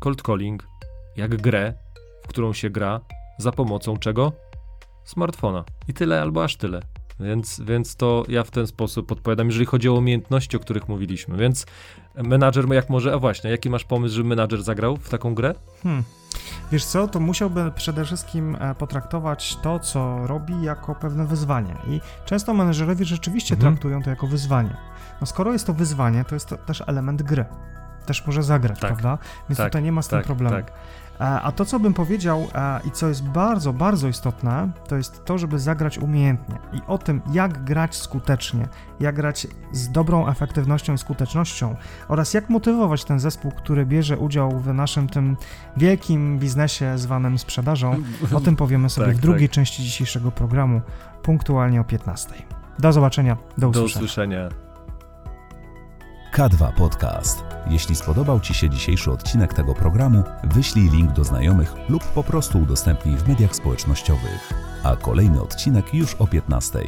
cold 0.00 0.22
calling 0.22 0.66
jak 1.16 1.36
grę, 1.36 1.74
w 2.24 2.28
którą 2.28 2.52
się 2.52 2.70
gra 2.70 3.00
za 3.38 3.52
pomocą 3.52 3.96
czego? 3.96 4.32
Smartfona. 5.04 5.64
I 5.88 5.94
tyle 5.94 6.22
albo 6.22 6.44
aż 6.44 6.56
tyle. 6.56 6.82
Więc, 7.20 7.60
więc 7.60 7.96
to 7.96 8.24
ja 8.28 8.44
w 8.44 8.50
ten 8.50 8.66
sposób 8.66 9.12
odpowiadam, 9.12 9.46
jeżeli 9.46 9.66
chodzi 9.66 9.88
o 9.88 9.92
umiejętności, 9.92 10.56
o 10.56 10.60
których 10.60 10.88
mówiliśmy. 10.88 11.36
Więc 11.36 11.66
menadżer, 12.14 12.72
jak 12.72 12.90
może, 12.90 13.14
a 13.14 13.18
właśnie, 13.18 13.50
jaki 13.50 13.70
masz 13.70 13.84
pomysł, 13.84 14.14
żeby 14.14 14.28
menadżer 14.28 14.62
zagrał 14.62 14.96
w 14.96 15.08
taką 15.08 15.34
grę? 15.34 15.54
Hmm. 15.82 16.02
Wiesz 16.72 16.84
co, 16.84 17.08
to 17.08 17.20
musiałby 17.20 17.72
przede 17.74 18.04
wszystkim 18.04 18.56
e, 18.60 18.74
potraktować 18.74 19.56
to, 19.62 19.78
co 19.78 20.26
robi, 20.26 20.62
jako 20.62 20.94
pewne 20.94 21.26
wyzwanie. 21.26 21.76
I 21.88 22.00
często 22.24 22.54
menedżerowie 22.54 23.04
rzeczywiście 23.04 23.54
mhm. 23.54 23.74
traktują 23.74 24.02
to 24.02 24.10
jako 24.10 24.26
wyzwanie. 24.26 24.76
No 25.20 25.26
skoro 25.26 25.52
jest 25.52 25.66
to 25.66 25.72
wyzwanie, 25.72 26.24
to 26.24 26.34
jest 26.34 26.48
to 26.48 26.56
też 26.56 26.82
element 26.86 27.22
gry. 27.22 27.44
Też 28.08 28.26
może 28.26 28.42
zagrać, 28.42 28.80
tak. 28.80 28.90
prawda? 28.90 29.18
Więc 29.48 29.58
tak. 29.58 29.66
tutaj 29.66 29.82
nie 29.82 29.92
ma 29.92 30.02
z 30.02 30.08
tym 30.08 30.18
tak. 30.18 30.26
problemu. 30.26 30.56
Tak. 30.56 30.72
E, 31.20 31.24
a 31.24 31.52
to, 31.52 31.64
co 31.64 31.80
bym 31.80 31.94
powiedział 31.94 32.48
e, 32.54 32.80
i 32.84 32.90
co 32.90 33.08
jest 33.08 33.22
bardzo, 33.22 33.72
bardzo 33.72 34.08
istotne, 34.08 34.70
to 34.88 34.96
jest 34.96 35.24
to, 35.24 35.38
żeby 35.38 35.58
zagrać 35.58 35.98
umiejętnie 35.98 36.58
i 36.72 36.80
o 36.86 36.98
tym, 36.98 37.22
jak 37.32 37.64
grać 37.64 37.96
skutecznie, 37.96 38.68
jak 39.00 39.14
grać 39.14 39.46
z 39.72 39.90
dobrą 39.90 40.28
efektywnością 40.28 40.94
i 40.94 40.98
skutecznością 40.98 41.76
oraz 42.08 42.34
jak 42.34 42.48
motywować 42.48 43.04
ten 43.04 43.20
zespół, 43.20 43.52
który 43.52 43.86
bierze 43.86 44.18
udział 44.18 44.60
w 44.60 44.74
naszym 44.74 45.08
tym 45.08 45.36
wielkim 45.76 46.38
biznesie 46.38 46.98
zwanym 46.98 47.38
sprzedażą. 47.38 48.02
O 48.34 48.40
tym 48.40 48.56
powiemy 48.56 48.90
sobie 48.90 49.06
tak, 49.12 49.16
w 49.16 49.20
drugiej 49.20 49.48
tak. 49.48 49.54
części 49.54 49.82
dzisiejszego 49.82 50.30
programu, 50.30 50.80
punktualnie 51.22 51.80
o 51.80 51.84
15. 51.84 52.34
Do 52.78 52.92
zobaczenia, 52.92 53.36
do 53.58 53.68
usłyszenia. 53.68 54.00
Do 54.00 54.04
usłyszenia. 54.04 54.67
K2 56.38 56.72
Podcast. 56.72 57.44
Jeśli 57.66 57.96
spodobał 57.96 58.40
Ci 58.40 58.54
się 58.54 58.70
dzisiejszy 58.70 59.12
odcinek 59.12 59.54
tego 59.54 59.74
programu, 59.74 60.22
wyślij 60.44 60.90
link 60.90 61.12
do 61.12 61.24
znajomych 61.24 61.74
lub 61.88 62.04
po 62.04 62.24
prostu 62.24 62.58
udostępnij 62.58 63.16
w 63.16 63.28
mediach 63.28 63.56
społecznościowych. 63.56 64.52
A 64.84 64.96
kolejny 64.96 65.42
odcinek 65.42 65.94
już 65.94 66.14
o 66.14 66.26
15. 66.26 66.78